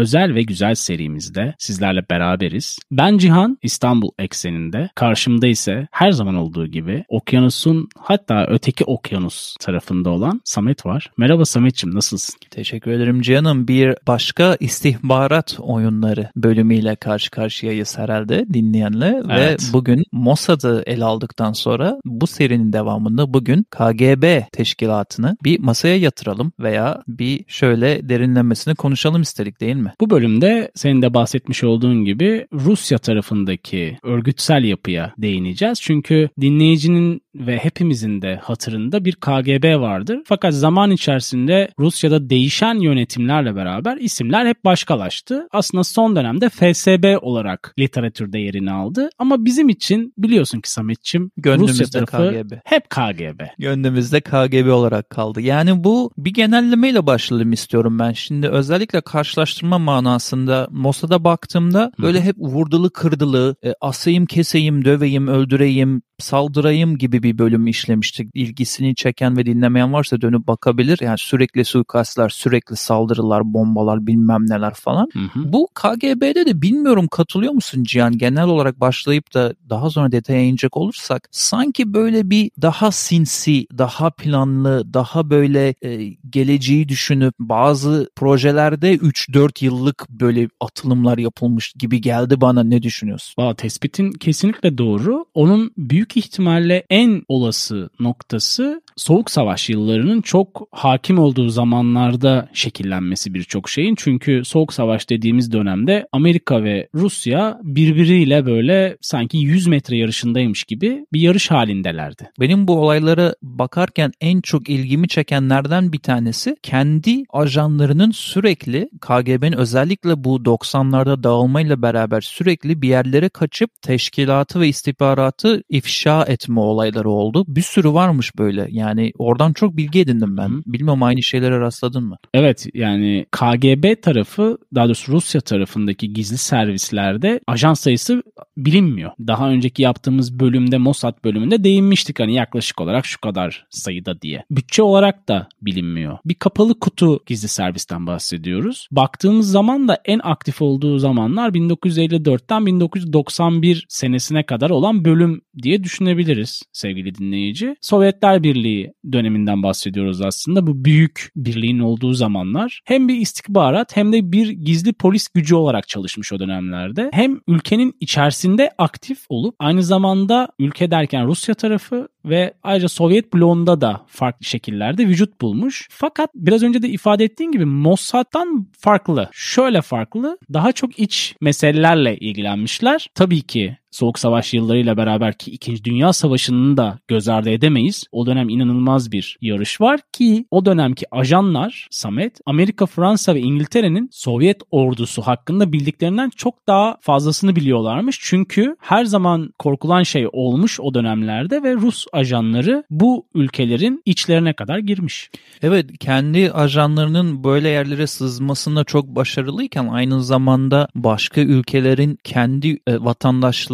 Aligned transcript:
Özel 0.00 0.34
ve 0.34 0.42
güzel 0.42 0.74
serimizde 0.74 1.54
sizlerle 1.58 2.04
beraberiz. 2.10 2.78
Ben 2.90 3.18
Cihan, 3.18 3.58
İstanbul 3.62 4.10
ekseninde. 4.18 4.90
Karşımda 4.94 5.46
ise 5.46 5.88
her 5.90 6.10
zaman 6.10 6.34
olduğu 6.34 6.66
gibi 6.66 7.04
okyanusun 7.08 7.88
hatta 7.98 8.46
öteki 8.48 8.84
okyanus 8.84 9.56
tarafında 9.60 10.10
olan 10.10 10.40
Samet 10.44 10.86
var. 10.86 11.10
Merhaba 11.16 11.44
Samet'ciğim 11.44 11.96
nasılsın? 11.96 12.38
Teşekkür 12.50 12.90
ederim 12.90 13.20
Cihan'ım. 13.20 13.68
Bir 13.68 13.94
başka 14.06 14.56
istihbarat 14.60 15.56
oyunları 15.60 16.30
bölümüyle 16.36 16.96
karşı 16.96 17.30
karşıyayız 17.30 17.98
herhalde 17.98 18.46
dinleyenle. 18.52 19.22
Evet. 19.30 19.62
Ve 19.62 19.72
bugün 19.72 20.04
Mossad'ı 20.12 20.82
ele 20.86 21.04
aldıktan 21.04 21.52
sonra 21.52 21.96
bu 22.04 22.26
serinin 22.26 22.72
devamında 22.72 23.34
bugün 23.34 23.66
KGB 23.70 24.42
teşkilatını 24.52 25.36
bir 25.44 25.60
masaya 25.60 25.96
yatıralım 25.96 26.52
veya 26.60 27.02
bir 27.08 27.44
şöyle 27.48 28.08
derinlemesine 28.08 28.74
konuşalım 28.74 29.22
istedik 29.22 29.60
değil 29.60 29.76
mi? 29.76 29.89
Bu 30.00 30.10
bölümde 30.10 30.70
senin 30.74 31.02
de 31.02 31.14
bahsetmiş 31.14 31.64
olduğun 31.64 32.04
gibi 32.04 32.46
Rusya 32.52 32.98
tarafındaki 32.98 33.98
örgütsel 34.02 34.64
yapıya 34.64 35.14
değineceğiz. 35.18 35.80
Çünkü 35.82 36.28
dinleyicinin 36.40 37.20
ve 37.34 37.58
hepimizin 37.58 38.22
de 38.22 38.36
hatırında 38.42 39.04
bir 39.04 39.12
KGB 39.14 39.80
vardır. 39.80 40.20
Fakat 40.24 40.54
zaman 40.54 40.90
içerisinde 40.90 41.68
Rusya'da 41.78 42.30
değişen 42.30 42.74
yönetimlerle 42.74 43.56
beraber 43.56 43.96
isimler 43.96 44.46
hep 44.46 44.64
başkalaştı. 44.64 45.48
Aslında 45.52 45.84
son 45.84 46.16
dönemde 46.16 46.48
FSB 46.48 47.22
olarak 47.22 47.74
literatürde 47.78 48.38
yerini 48.38 48.72
aldı. 48.72 49.10
Ama 49.18 49.44
bizim 49.44 49.68
için 49.68 50.12
biliyorsun 50.18 50.60
ki 50.60 50.70
Sametçim 50.70 51.30
Rusya 51.46 52.06
tarafı 52.06 52.30
KGB. 52.32 52.52
hep 52.64 52.90
KGB. 52.90 53.40
Gönlümüzde 53.58 54.20
KGB 54.20 54.72
olarak 54.72 55.10
kaldı. 55.10 55.40
Yani 55.40 55.84
bu 55.84 56.10
bir 56.18 56.34
genellemeyle 56.34 57.06
başlayalım 57.06 57.52
istiyorum 57.52 57.98
ben. 57.98 58.12
Şimdi 58.12 58.48
özellikle 58.48 59.00
karşılaştırma 59.00 59.78
manasında 59.78 60.68
Mossad'a 60.70 61.24
baktığımda 61.24 61.92
böyle 62.00 62.20
hep 62.22 62.36
vurdulu 62.38 62.90
kırdılı, 62.90 63.56
e, 63.64 63.74
asayım 63.80 64.26
keseyim, 64.26 64.84
döveyim, 64.84 65.28
öldüreyim, 65.28 66.02
saldırayım 66.20 66.98
gibi 66.98 67.22
bir 67.22 67.38
bölüm 67.38 67.66
işlemiştik. 67.66 68.30
İlgisini 68.34 68.94
çeken 68.94 69.36
ve 69.36 69.46
dinlemeyen 69.46 69.92
varsa 69.92 70.20
dönüp 70.20 70.46
bakabilir. 70.46 70.98
Yani 71.02 71.18
sürekli 71.18 71.64
suikastlar, 71.64 72.28
sürekli 72.28 72.76
saldırılar, 72.76 73.54
bombalar 73.54 74.06
bilmem 74.06 74.44
neler 74.48 74.74
falan. 74.74 75.08
Hı 75.12 75.18
hı. 75.18 75.52
Bu 75.52 75.68
KGB'de 75.74 76.46
de 76.46 76.62
bilmiyorum 76.62 77.08
katılıyor 77.10 77.52
musun 77.52 77.84
Cihan? 77.84 78.18
Genel 78.18 78.44
olarak 78.44 78.80
başlayıp 78.80 79.34
da 79.34 79.54
daha 79.70 79.90
sonra 79.90 80.12
detaya 80.12 80.42
inecek 80.42 80.76
olursak 80.76 81.28
sanki 81.30 81.94
böyle 81.94 82.30
bir 82.30 82.50
daha 82.62 82.90
sinsi, 82.92 83.66
daha 83.78 84.10
planlı, 84.10 84.94
daha 84.94 85.30
böyle 85.30 85.74
e, 85.82 86.16
geleceği 86.30 86.88
düşünüp 86.88 87.34
bazı 87.38 88.10
projelerde 88.16 88.94
3-4 88.94 89.64
yıllık 89.64 90.06
böyle 90.10 90.48
atılımlar 90.60 91.18
yapılmış 91.18 91.72
gibi 91.72 92.00
geldi 92.00 92.40
bana. 92.40 92.62
Ne 92.62 92.82
düşünüyorsun? 92.82 93.34
Valla 93.38 93.54
tespitin 93.54 94.12
kesinlikle 94.12 94.78
doğru. 94.78 95.24
Onun 95.34 95.72
büyük 95.78 96.09
ihtimalle 96.16 96.84
en 96.90 97.22
olası 97.28 97.90
noktası 98.00 98.82
Soğuk 98.96 99.30
Savaş 99.30 99.70
yıllarının 99.70 100.20
çok 100.20 100.68
hakim 100.72 101.18
olduğu 101.18 101.48
zamanlarda 101.48 102.48
şekillenmesi 102.52 103.34
birçok 103.34 103.68
şeyin. 103.68 103.94
Çünkü 103.98 104.42
Soğuk 104.44 104.72
Savaş 104.72 105.10
dediğimiz 105.10 105.52
dönemde 105.52 106.06
Amerika 106.12 106.64
ve 106.64 106.88
Rusya 106.94 107.58
birbiriyle 107.62 108.46
böyle 108.46 108.96
sanki 109.00 109.38
100 109.38 109.66
metre 109.66 109.96
yarışındaymış 109.96 110.64
gibi 110.64 111.06
bir 111.12 111.20
yarış 111.20 111.50
halindelerdi. 111.50 112.30
Benim 112.40 112.68
bu 112.68 112.80
olaylara 112.80 113.34
bakarken 113.42 114.12
en 114.20 114.40
çok 114.40 114.68
ilgimi 114.68 115.08
çekenlerden 115.08 115.92
bir 115.92 115.98
tanesi 115.98 116.56
kendi 116.62 117.24
ajanlarının 117.32 118.10
sürekli 118.10 118.90
KGB'nin 119.00 119.56
özellikle 119.56 120.24
bu 120.24 120.36
90'larda 120.36 121.22
dağılmayla 121.22 121.82
beraber 121.82 122.20
sürekli 122.20 122.82
bir 122.82 122.88
yerlere 122.88 123.28
kaçıp 123.28 123.82
teşkilatı 123.82 124.60
ve 124.60 124.68
istihbaratı 124.68 125.62
ifşa 125.68 125.99
etme 126.06 126.60
olayları 126.60 127.10
oldu. 127.10 127.44
Bir 127.48 127.62
sürü 127.62 127.92
varmış 127.92 128.38
böyle. 128.38 128.66
Yani 128.70 129.12
oradan 129.18 129.52
çok 129.52 129.76
bilgi 129.76 130.00
edindim 130.00 130.36
ben. 130.36 130.48
Hı. 130.48 130.62
Bilmiyorum 130.66 131.02
aynı 131.02 131.22
şeylere 131.22 131.60
rastladın 131.60 132.04
mı? 132.04 132.16
Evet 132.34 132.66
yani 132.74 133.26
KGB 133.32 134.02
tarafı 134.02 134.58
daha 134.74 134.86
doğrusu 134.86 135.12
Rusya 135.12 135.40
tarafındaki 135.40 136.12
gizli 136.12 136.38
servislerde 136.38 137.40
ajan 137.46 137.74
sayısı 137.74 138.22
bilinmiyor. 138.56 139.10
Daha 139.26 139.50
önceki 139.50 139.82
yaptığımız 139.82 140.40
bölümde 140.40 140.78
Mossad 140.78 141.24
bölümünde 141.24 141.64
değinmiştik 141.64 142.20
hani 142.20 142.34
yaklaşık 142.34 142.80
olarak 142.80 143.06
şu 143.06 143.20
kadar 143.20 143.66
sayıda 143.70 144.20
diye. 144.20 144.44
Bütçe 144.50 144.82
olarak 144.82 145.28
da 145.28 145.48
bilinmiyor. 145.62 146.18
Bir 146.24 146.34
kapalı 146.34 146.80
kutu 146.80 147.20
gizli 147.26 147.48
servisten 147.48 148.06
bahsediyoruz. 148.06 148.88
Baktığımız 148.90 149.50
zaman 149.50 149.88
da 149.88 149.98
en 150.04 150.20
aktif 150.22 150.62
olduğu 150.62 150.98
zamanlar 150.98 151.50
1954'ten 151.50 152.66
1991 152.66 153.86
senesine 153.88 154.46
kadar 154.46 154.70
olan 154.70 155.04
bölüm 155.04 155.42
diye 155.62 155.79
düşünebiliriz 155.82 156.62
sevgili 156.72 157.14
dinleyici. 157.14 157.76
Sovyetler 157.80 158.42
Birliği 158.42 158.92
döneminden 159.12 159.62
bahsediyoruz 159.62 160.20
aslında. 160.20 160.66
Bu 160.66 160.84
büyük 160.84 161.30
birliğin 161.36 161.78
olduğu 161.78 162.12
zamanlar 162.12 162.80
hem 162.84 163.08
bir 163.08 163.14
istihbarat 163.14 163.96
hem 163.96 164.12
de 164.12 164.32
bir 164.32 164.48
gizli 164.48 164.92
polis 164.92 165.28
gücü 165.28 165.54
olarak 165.54 165.88
çalışmış 165.88 166.32
o 166.32 166.38
dönemlerde. 166.38 167.10
Hem 167.12 167.40
ülkenin 167.48 167.94
içerisinde 168.00 168.70
aktif 168.78 169.18
olup 169.28 169.54
aynı 169.58 169.82
zamanda 169.82 170.48
ülke 170.58 170.90
derken 170.90 171.26
Rusya 171.26 171.54
tarafı 171.54 172.08
ve 172.24 172.54
ayrıca 172.62 172.88
Sovyet 172.88 173.34
bloğunda 173.34 173.80
da 173.80 174.04
farklı 174.06 174.46
şekillerde 174.46 175.06
vücut 175.06 175.40
bulmuş. 175.40 175.88
Fakat 175.90 176.30
biraz 176.34 176.62
önce 176.62 176.82
de 176.82 176.88
ifade 176.88 177.24
ettiğim 177.24 177.52
gibi 177.52 177.64
Mossad'dan 177.64 178.66
farklı. 178.78 179.28
Şöyle 179.32 179.82
farklı. 179.82 180.38
Daha 180.52 180.72
çok 180.72 180.98
iç 180.98 181.34
meselelerle 181.40 182.16
ilgilenmişler. 182.16 183.06
Tabii 183.14 183.42
ki 183.42 183.76
Soğuk 183.90 184.18
Savaş 184.18 184.54
yıllarıyla 184.54 184.96
beraber 184.96 185.34
ki 185.34 185.50
2. 185.50 185.84
Dünya 185.84 186.12
Savaşı'nı 186.12 186.76
da 186.76 186.98
göz 187.08 187.28
ardı 187.28 187.50
edemeyiz. 187.50 188.04
O 188.12 188.26
dönem 188.26 188.48
inanılmaz 188.48 189.12
bir 189.12 189.38
yarış 189.40 189.80
var 189.80 190.00
ki 190.12 190.44
o 190.50 190.64
dönemki 190.64 191.06
ajanlar 191.10 191.88
Samet, 191.90 192.40
Amerika, 192.46 192.86
Fransa 192.86 193.34
ve 193.34 193.40
İngiltere'nin 193.40 194.08
Sovyet 194.12 194.62
ordusu 194.70 195.22
hakkında 195.22 195.72
bildiklerinden 195.72 196.30
çok 196.36 196.66
daha 196.66 196.96
fazlasını 197.00 197.56
biliyorlarmış. 197.56 198.18
Çünkü 198.22 198.76
her 198.80 199.04
zaman 199.04 199.52
korkulan 199.58 200.02
şey 200.02 200.28
olmuş 200.32 200.80
o 200.80 200.94
dönemlerde 200.94 201.62
ve 201.62 201.74
Rus 201.74 202.06
ajanları 202.12 202.84
bu 202.90 203.26
ülkelerin 203.34 204.02
içlerine 204.04 204.52
kadar 204.52 204.78
girmiş. 204.78 205.30
Evet 205.62 205.98
kendi 206.00 206.52
ajanlarının 206.52 207.44
böyle 207.44 207.68
yerlere 207.68 208.06
sızmasında 208.06 208.84
çok 208.84 209.06
başarılıyken 209.06 209.86
aynı 209.86 210.22
zamanda 210.22 210.88
başka 210.94 211.40
ülkelerin 211.40 212.18
kendi 212.24 212.78
e, 212.86 213.04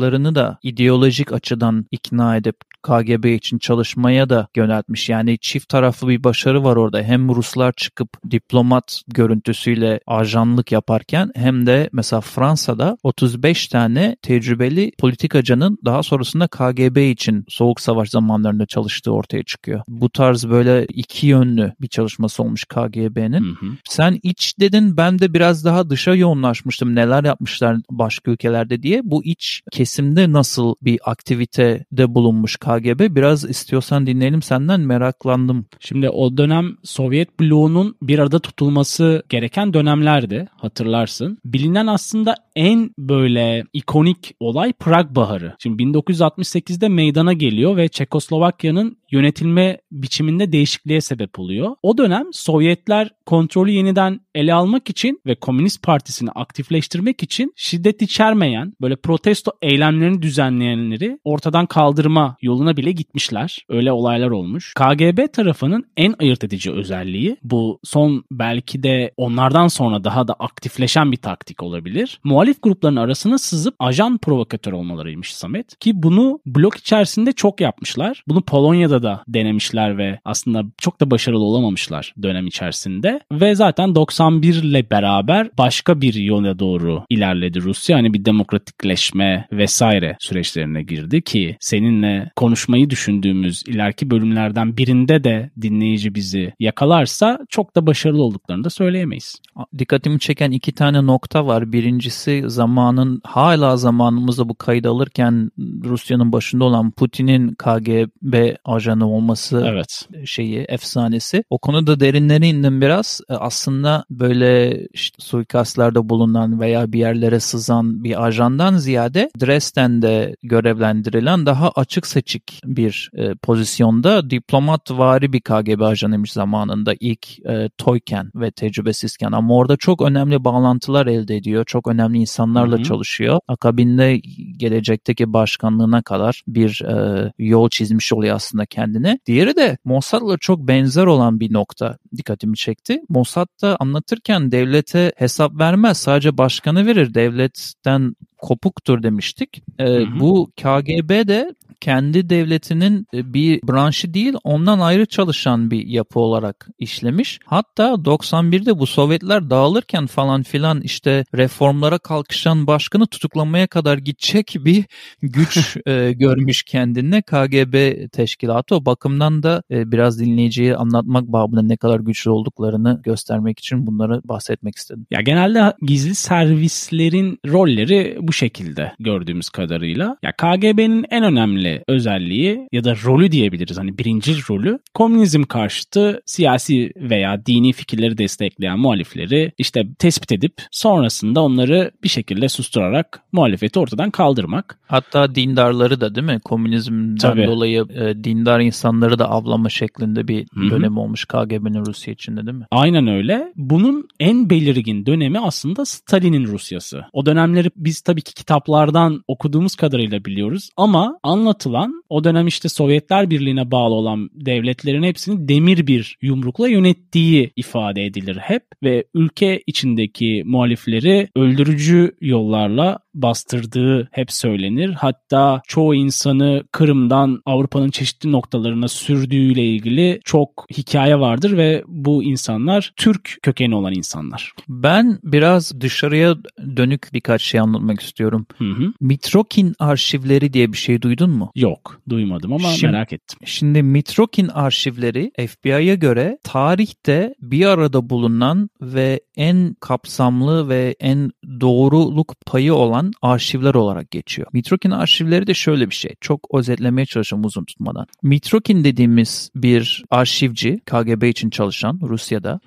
vatandaşlarını 0.06 0.34
da 0.34 0.58
ideolojik 0.62 1.32
açıdan 1.32 1.86
ikna 1.90 2.36
edip 2.36 2.56
KGB 2.82 3.24
için 3.24 3.58
çalışmaya 3.58 4.28
da 4.28 4.48
yöneltmiş. 4.56 5.08
Yani 5.08 5.38
çift 5.38 5.68
taraflı 5.68 6.08
bir 6.08 6.24
başarı 6.24 6.64
var 6.64 6.76
orada. 6.76 7.02
Hem 7.02 7.28
Ruslar 7.34 7.72
çıkıp 7.72 8.08
diplomat 8.30 9.02
görüntüsüyle 9.08 10.00
ajanlık 10.06 10.72
yaparken 10.72 11.30
hem 11.34 11.66
de 11.66 11.90
mesela 11.92 12.20
Fransa'da 12.20 12.96
35 13.02 13.68
tane 13.68 14.16
tecrübeli 14.22 14.92
politikacının 14.98 15.78
daha 15.84 16.02
sonrasında 16.02 16.46
KGB 16.46 16.96
için 16.96 17.44
Soğuk 17.48 17.80
Savaş 17.80 18.10
zamanlarında 18.10 18.66
çalıştığı 18.66 19.12
ortaya 19.12 19.42
çıkıyor. 19.42 19.80
Bu 19.88 20.10
tarz 20.10 20.48
böyle 20.48 20.86
iki 20.86 21.26
yönlü 21.26 21.72
bir 21.80 21.88
çalışması 21.88 22.42
olmuş 22.42 22.64
KGB'nin. 22.64 23.56
Sen 23.84 24.20
iç 24.22 24.54
dedin 24.60 24.96
ben 24.96 25.18
de 25.18 25.34
biraz 25.34 25.64
daha 25.64 25.90
dışa 25.90 26.14
yoğunlaşmıştım. 26.14 26.94
Neler 26.94 27.24
yapmışlar 27.24 27.76
başka 27.90 28.30
ülkelerde 28.30 28.82
diye. 28.82 29.00
Bu 29.04 29.24
iç 29.24 29.62
kesimde 29.96 30.32
nasıl 30.32 30.74
bir 30.82 30.98
aktivitede 31.04 32.14
bulunmuş 32.14 32.56
KGB. 32.56 33.16
Biraz 33.16 33.44
istiyorsan 33.44 34.06
dinleyelim 34.06 34.42
senden 34.42 34.80
meraklandım. 34.80 35.66
Şimdi 35.80 36.10
o 36.10 36.36
dönem 36.36 36.76
Sovyet 36.82 37.40
bloğunun 37.40 37.96
bir 38.02 38.18
arada 38.18 38.38
tutulması 38.38 39.22
gereken 39.28 39.74
dönemlerdi 39.74 40.48
hatırlarsın. 40.56 41.38
Bilinen 41.44 41.86
aslında 41.86 42.34
en 42.56 42.90
böyle 42.98 43.64
ikonik 43.72 44.34
olay 44.40 44.72
Prag 44.72 45.10
Baharı. 45.10 45.54
Şimdi 45.62 45.82
1968'de 45.82 46.88
meydana 46.88 47.32
geliyor 47.32 47.76
ve 47.76 47.88
Çekoslovakya'nın 47.88 48.96
yönetilme 49.10 49.78
biçiminde 49.92 50.52
değişikliğe 50.52 51.00
sebep 51.00 51.38
oluyor. 51.38 51.76
O 51.82 51.98
dönem 51.98 52.24
Sovyetler 52.32 53.10
kontrolü 53.26 53.70
yeniden 53.70 54.20
ele 54.34 54.54
almak 54.54 54.90
için 54.90 55.20
ve 55.26 55.34
Komünist 55.34 55.82
Partisi'ni 55.82 56.30
aktifleştirmek 56.30 57.22
için 57.22 57.52
şiddet 57.56 58.02
içermeyen 58.02 58.72
böyle 58.80 58.96
protesto 58.96 59.52
eylemlerini 59.62 60.22
düzenleyenleri 60.22 61.18
ortadan 61.24 61.66
kaldırma 61.66 62.36
yoluna 62.42 62.76
bile 62.76 62.92
gitmişler. 62.92 63.58
Öyle 63.68 63.92
olaylar 63.92 64.30
olmuş. 64.30 64.74
KGB 64.74 65.32
tarafının 65.32 65.84
en 65.96 66.14
ayırt 66.20 66.44
edici 66.44 66.72
özelliği 66.72 67.36
bu 67.42 67.80
son 67.84 68.24
belki 68.30 68.82
de 68.82 69.12
onlardan 69.16 69.68
sonra 69.68 70.04
daha 70.04 70.28
da 70.28 70.34
aktifleşen 70.34 71.12
bir 71.12 71.16
taktik 71.16 71.62
olabilir. 71.62 72.20
Muhalif 72.24 72.45
muhalif 72.46 72.62
grupların 72.62 72.96
arasına 72.96 73.38
sızıp 73.38 73.74
ajan 73.78 74.18
provokatör 74.18 74.72
olmalarıymış 74.72 75.34
Samet. 75.34 75.78
Ki 75.80 75.92
bunu 76.02 76.40
blok 76.46 76.76
içerisinde 76.76 77.32
çok 77.32 77.60
yapmışlar. 77.60 78.22
Bunu 78.28 78.42
Polonya'da 78.42 79.02
da 79.02 79.22
denemişler 79.28 79.98
ve 79.98 80.18
aslında 80.24 80.62
çok 80.78 81.00
da 81.00 81.10
başarılı 81.10 81.44
olamamışlar 81.44 82.14
dönem 82.22 82.46
içerisinde. 82.46 83.20
Ve 83.32 83.54
zaten 83.54 83.94
91 83.94 84.54
ile 84.54 84.90
beraber 84.90 85.50
başka 85.58 86.00
bir 86.00 86.14
yola 86.14 86.58
doğru 86.58 87.04
ilerledi 87.10 87.60
Rusya. 87.60 87.96
Hani 87.96 88.14
bir 88.14 88.24
demokratikleşme 88.24 89.48
vesaire 89.52 90.16
süreçlerine 90.20 90.82
girdi 90.82 91.22
ki 91.22 91.56
seninle 91.60 92.30
konuşmayı 92.36 92.90
düşündüğümüz 92.90 93.62
ileriki 93.66 94.10
bölümlerden 94.10 94.76
birinde 94.76 95.24
de 95.24 95.50
dinleyici 95.62 96.14
bizi 96.14 96.52
yakalarsa 96.60 97.38
çok 97.48 97.76
da 97.76 97.86
başarılı 97.86 98.22
olduklarını 98.22 98.64
da 98.64 98.70
söyleyemeyiz. 98.70 99.40
Dikkatimi 99.78 100.20
çeken 100.20 100.50
iki 100.50 100.72
tane 100.72 101.06
nokta 101.06 101.46
var. 101.46 101.72
Birincisi 101.72 102.35
zamanın 102.46 103.20
hala 103.24 103.76
zamanımızda 103.76 104.48
bu 104.48 104.54
kaydı 104.54 104.90
alırken 104.90 105.50
Rusya'nın 105.84 106.32
başında 106.32 106.64
olan 106.64 106.90
Putin'in 106.90 107.54
KGB 107.54 108.56
ajanı 108.64 109.08
olması 109.08 109.64
evet. 109.66 110.08
şeyi 110.24 110.58
efsanesi. 110.58 111.44
O 111.50 111.58
konuda 111.58 112.00
derinlere 112.00 112.46
indim 112.46 112.80
biraz. 112.80 113.20
E, 113.28 113.34
aslında 113.34 114.04
böyle 114.10 114.80
işte 114.92 115.16
suikastlarda 115.18 116.08
bulunan 116.08 116.60
veya 116.60 116.92
bir 116.92 116.98
yerlere 116.98 117.40
sızan 117.40 118.04
bir 118.04 118.26
ajandan 118.26 118.76
ziyade 118.76 119.30
Dresden'de 119.40 120.36
görevlendirilen 120.42 121.46
daha 121.46 121.70
açık 121.70 122.06
seçik 122.06 122.60
bir 122.64 123.10
e, 123.14 123.34
pozisyonda 123.34 124.30
diplomat 124.30 124.90
vari 124.90 125.32
bir 125.32 125.40
KGB 125.40 125.80
ajanıymış 125.80 126.32
zamanında 126.32 126.94
ilk 127.00 127.46
e, 127.46 127.70
toyken 127.78 128.30
ve 128.34 128.50
tecrübesizken 128.50 129.32
ama 129.32 129.56
orada 129.56 129.76
çok 129.76 130.02
önemli 130.02 130.44
bağlantılar 130.44 131.06
elde 131.06 131.36
ediyor. 131.36 131.64
Çok 131.64 131.88
önemli 131.88 132.18
insanlarla 132.26 132.76
Hı-hı. 132.76 132.84
çalışıyor. 132.84 133.40
Akabinde 133.48 134.20
gelecekteki 134.56 135.32
başkanlığına 135.32 136.02
kadar 136.02 136.42
bir 136.48 136.82
e, 136.82 137.32
yol 137.38 137.68
çizmiş 137.68 138.12
oluyor 138.12 138.36
aslında 138.36 138.66
kendine. 138.66 139.18
Diğeri 139.26 139.56
de 139.56 139.78
Mossad'la 139.84 140.38
çok 140.38 140.68
benzer 140.68 141.06
olan 141.06 141.40
bir 141.40 141.52
nokta 141.52 141.98
dikkatimi 142.16 142.56
çekti. 142.56 143.00
Mossad 143.08 143.48
da 143.62 143.76
anlatırken 143.80 144.52
devlete 144.52 145.12
hesap 145.16 145.58
vermez. 145.58 145.98
Sadece 145.98 146.38
başkanı 146.38 146.86
verir. 146.86 147.14
Devletten 147.14 148.16
kopuktur 148.38 149.02
demiştik. 149.02 149.62
E, 149.78 149.84
hı 149.84 149.98
hı. 149.98 150.20
Bu 150.20 150.50
KGB 150.56 151.28
de 151.28 151.54
kendi 151.80 152.30
devletinin 152.30 153.06
e, 153.14 153.34
bir 153.34 153.60
branşı 153.62 154.14
değil 154.14 154.34
ondan 154.44 154.78
ayrı 154.78 155.06
çalışan 155.06 155.70
bir 155.70 155.86
yapı 155.86 156.20
olarak 156.20 156.68
işlemiş. 156.78 157.38
Hatta 157.44 157.88
91'de 157.88 158.78
bu 158.78 158.86
Sovyetler 158.86 159.50
dağılırken 159.50 160.06
falan 160.06 160.42
filan 160.42 160.80
işte 160.80 161.24
reformlara 161.34 161.98
kalkışan 161.98 162.66
başkanı 162.66 163.06
tutuklamaya 163.06 163.66
kadar 163.66 163.98
gidecek 163.98 164.56
bir 164.58 164.84
güç 165.22 165.76
e, 165.86 166.12
görmüş 166.12 166.62
kendine 166.62 167.22
KGB 167.22 168.06
teşkilatı. 168.12 168.76
O 168.76 168.84
bakımdan 168.84 169.42
da 169.42 169.62
e, 169.70 169.92
biraz 169.92 170.20
dinleyiciye 170.20 170.76
anlatmak 170.76 171.24
babında 171.26 171.62
ne 171.62 171.76
kadar 171.76 172.00
güçlü 172.00 172.30
olduklarını 172.30 173.00
göstermek 173.04 173.58
için 173.58 173.86
bunları 173.86 174.20
bahsetmek 174.24 174.76
istedim. 174.76 175.06
Ya 175.10 175.20
genelde 175.20 175.72
gizli 175.82 176.14
servislerin 176.14 177.38
rolleri 177.46 178.18
bu 178.20 178.32
şekilde 178.32 178.92
gördüğümüz 178.98 179.50
kadarıyla. 179.50 180.16
Ya 180.22 180.32
KGB'nin 180.32 181.06
en 181.10 181.24
önemli 181.24 181.65
özelliği 181.88 182.68
ya 182.72 182.84
da 182.84 182.96
rolü 183.04 183.32
diyebiliriz. 183.32 183.78
Hani 183.78 183.98
birinci 183.98 184.32
rolü 184.50 184.78
komünizm 184.94 185.42
karşıtı 185.42 186.20
siyasi 186.26 186.92
veya 186.96 187.46
dini 187.46 187.72
fikirleri 187.72 188.18
destekleyen 188.18 188.78
muhalifleri 188.78 189.52
işte 189.58 189.86
tespit 189.98 190.32
edip 190.32 190.52
sonrasında 190.70 191.40
onları 191.40 191.90
bir 192.02 192.08
şekilde 192.08 192.48
susturarak 192.48 193.20
muhalefeti 193.32 193.78
ortadan 193.78 194.10
kaldırmak. 194.10 194.78
Hatta 194.86 195.34
dindarları 195.34 196.00
da 196.00 196.14
değil 196.14 196.26
mi? 196.26 196.40
Komünizmden 196.44 197.16
Tabii. 197.16 197.46
dolayı 197.46 197.86
e, 197.94 198.24
dindar 198.24 198.60
insanları 198.60 199.18
da 199.18 199.30
avlama 199.30 199.68
şeklinde 199.68 200.28
bir 200.28 200.46
Hı-hı. 200.54 200.70
dönem 200.70 200.98
olmuş 200.98 201.24
KGB'nin 201.24 201.86
Rusya 201.86 202.12
içinde 202.12 202.46
değil 202.46 202.58
mi? 202.58 202.66
Aynen 202.70 203.06
öyle. 203.06 203.52
Bunun 203.56 204.08
en 204.20 204.50
belirgin 204.50 205.06
dönemi 205.06 205.40
aslında 205.40 205.84
Stalin'in 205.84 206.46
Rusyası. 206.46 207.04
O 207.12 207.26
dönemleri 207.26 207.70
biz 207.76 208.00
tabii 208.00 208.22
ki 208.22 208.34
kitaplardan 208.34 209.22
okuduğumuz 209.28 209.76
kadarıyla 209.76 210.24
biliyoruz 210.24 210.70
ama 210.76 211.18
anlatılan 211.56 212.02
o 212.08 212.24
dönem 212.24 212.46
işte 212.46 212.68
Sovyetler 212.68 213.30
Birliği'ne 213.30 213.70
bağlı 213.70 213.94
olan 213.94 214.30
devletlerin 214.32 215.02
hepsini 215.02 215.48
demir 215.48 215.86
bir 215.86 216.18
yumrukla 216.22 216.68
yönettiği 216.68 217.52
ifade 217.56 218.04
edilir 218.04 218.36
hep 218.36 218.62
ve 218.82 219.04
ülke 219.14 219.62
içindeki 219.66 220.42
muhalifleri 220.46 221.28
öldürücü 221.36 222.16
yollarla 222.20 222.98
bastırdığı 223.22 224.08
hep 224.12 224.32
söylenir. 224.32 224.90
Hatta 224.90 225.62
çoğu 225.68 225.94
insanı 225.94 226.64
Kırım'dan 226.72 227.42
Avrupa'nın 227.46 227.90
çeşitli 227.90 228.32
noktalarına 228.32 228.88
sürdüğüyle 228.88 229.64
ilgili 229.64 230.20
çok 230.24 230.66
hikaye 230.76 231.20
vardır 231.20 231.56
ve 231.56 231.82
bu 231.86 232.24
insanlar 232.24 232.92
Türk 232.96 233.38
kökeni 233.42 233.74
olan 233.74 233.94
insanlar. 233.94 234.52
Ben 234.68 235.18
biraz 235.22 235.80
dışarıya 235.80 236.36
dönük 236.76 237.08
birkaç 237.12 237.42
şey 237.42 237.60
anlatmak 237.60 238.00
istiyorum. 238.00 238.46
Hı 238.58 238.64
hı. 238.64 238.92
Mitrokin 239.00 239.74
arşivleri 239.78 240.52
diye 240.52 240.72
bir 240.72 240.76
şey 240.78 241.02
duydun 241.02 241.30
mu? 241.30 241.50
Yok, 241.54 242.00
duymadım 242.08 242.52
ama 242.52 242.68
şimdi, 242.68 242.92
merak 242.92 243.12
ettim. 243.12 243.38
Şimdi 243.44 243.82
Mitrokin 243.82 244.48
arşivleri 244.48 245.32
FBI'ya 245.48 245.94
göre 245.94 246.38
tarihte 246.42 247.34
bir 247.40 247.66
arada 247.66 248.10
bulunan 248.10 248.70
ve 248.80 249.20
en 249.36 249.76
kapsamlı 249.80 250.68
ve 250.68 250.94
en 251.00 251.30
doğruluk 251.60 252.34
payı 252.46 252.74
olan 252.74 253.05
arşivler 253.22 253.74
olarak 253.74 254.10
geçiyor. 254.10 254.48
Mitrokin 254.52 254.90
arşivleri 254.90 255.46
de 255.46 255.54
şöyle 255.54 255.90
bir 255.90 255.94
şey. 255.94 256.14
Çok 256.20 256.48
özetlemeye 256.54 257.06
çalışacağım 257.06 257.44
uzun 257.44 257.64
tutmadan. 257.64 258.06
Mitrokin 258.22 258.84
dediğimiz 258.84 259.50
bir 259.54 260.04
arşivci 260.10 260.80
KGB 260.86 261.22
için 261.22 261.50
çalışan 261.50 262.00
Rusya'da. 262.02 262.60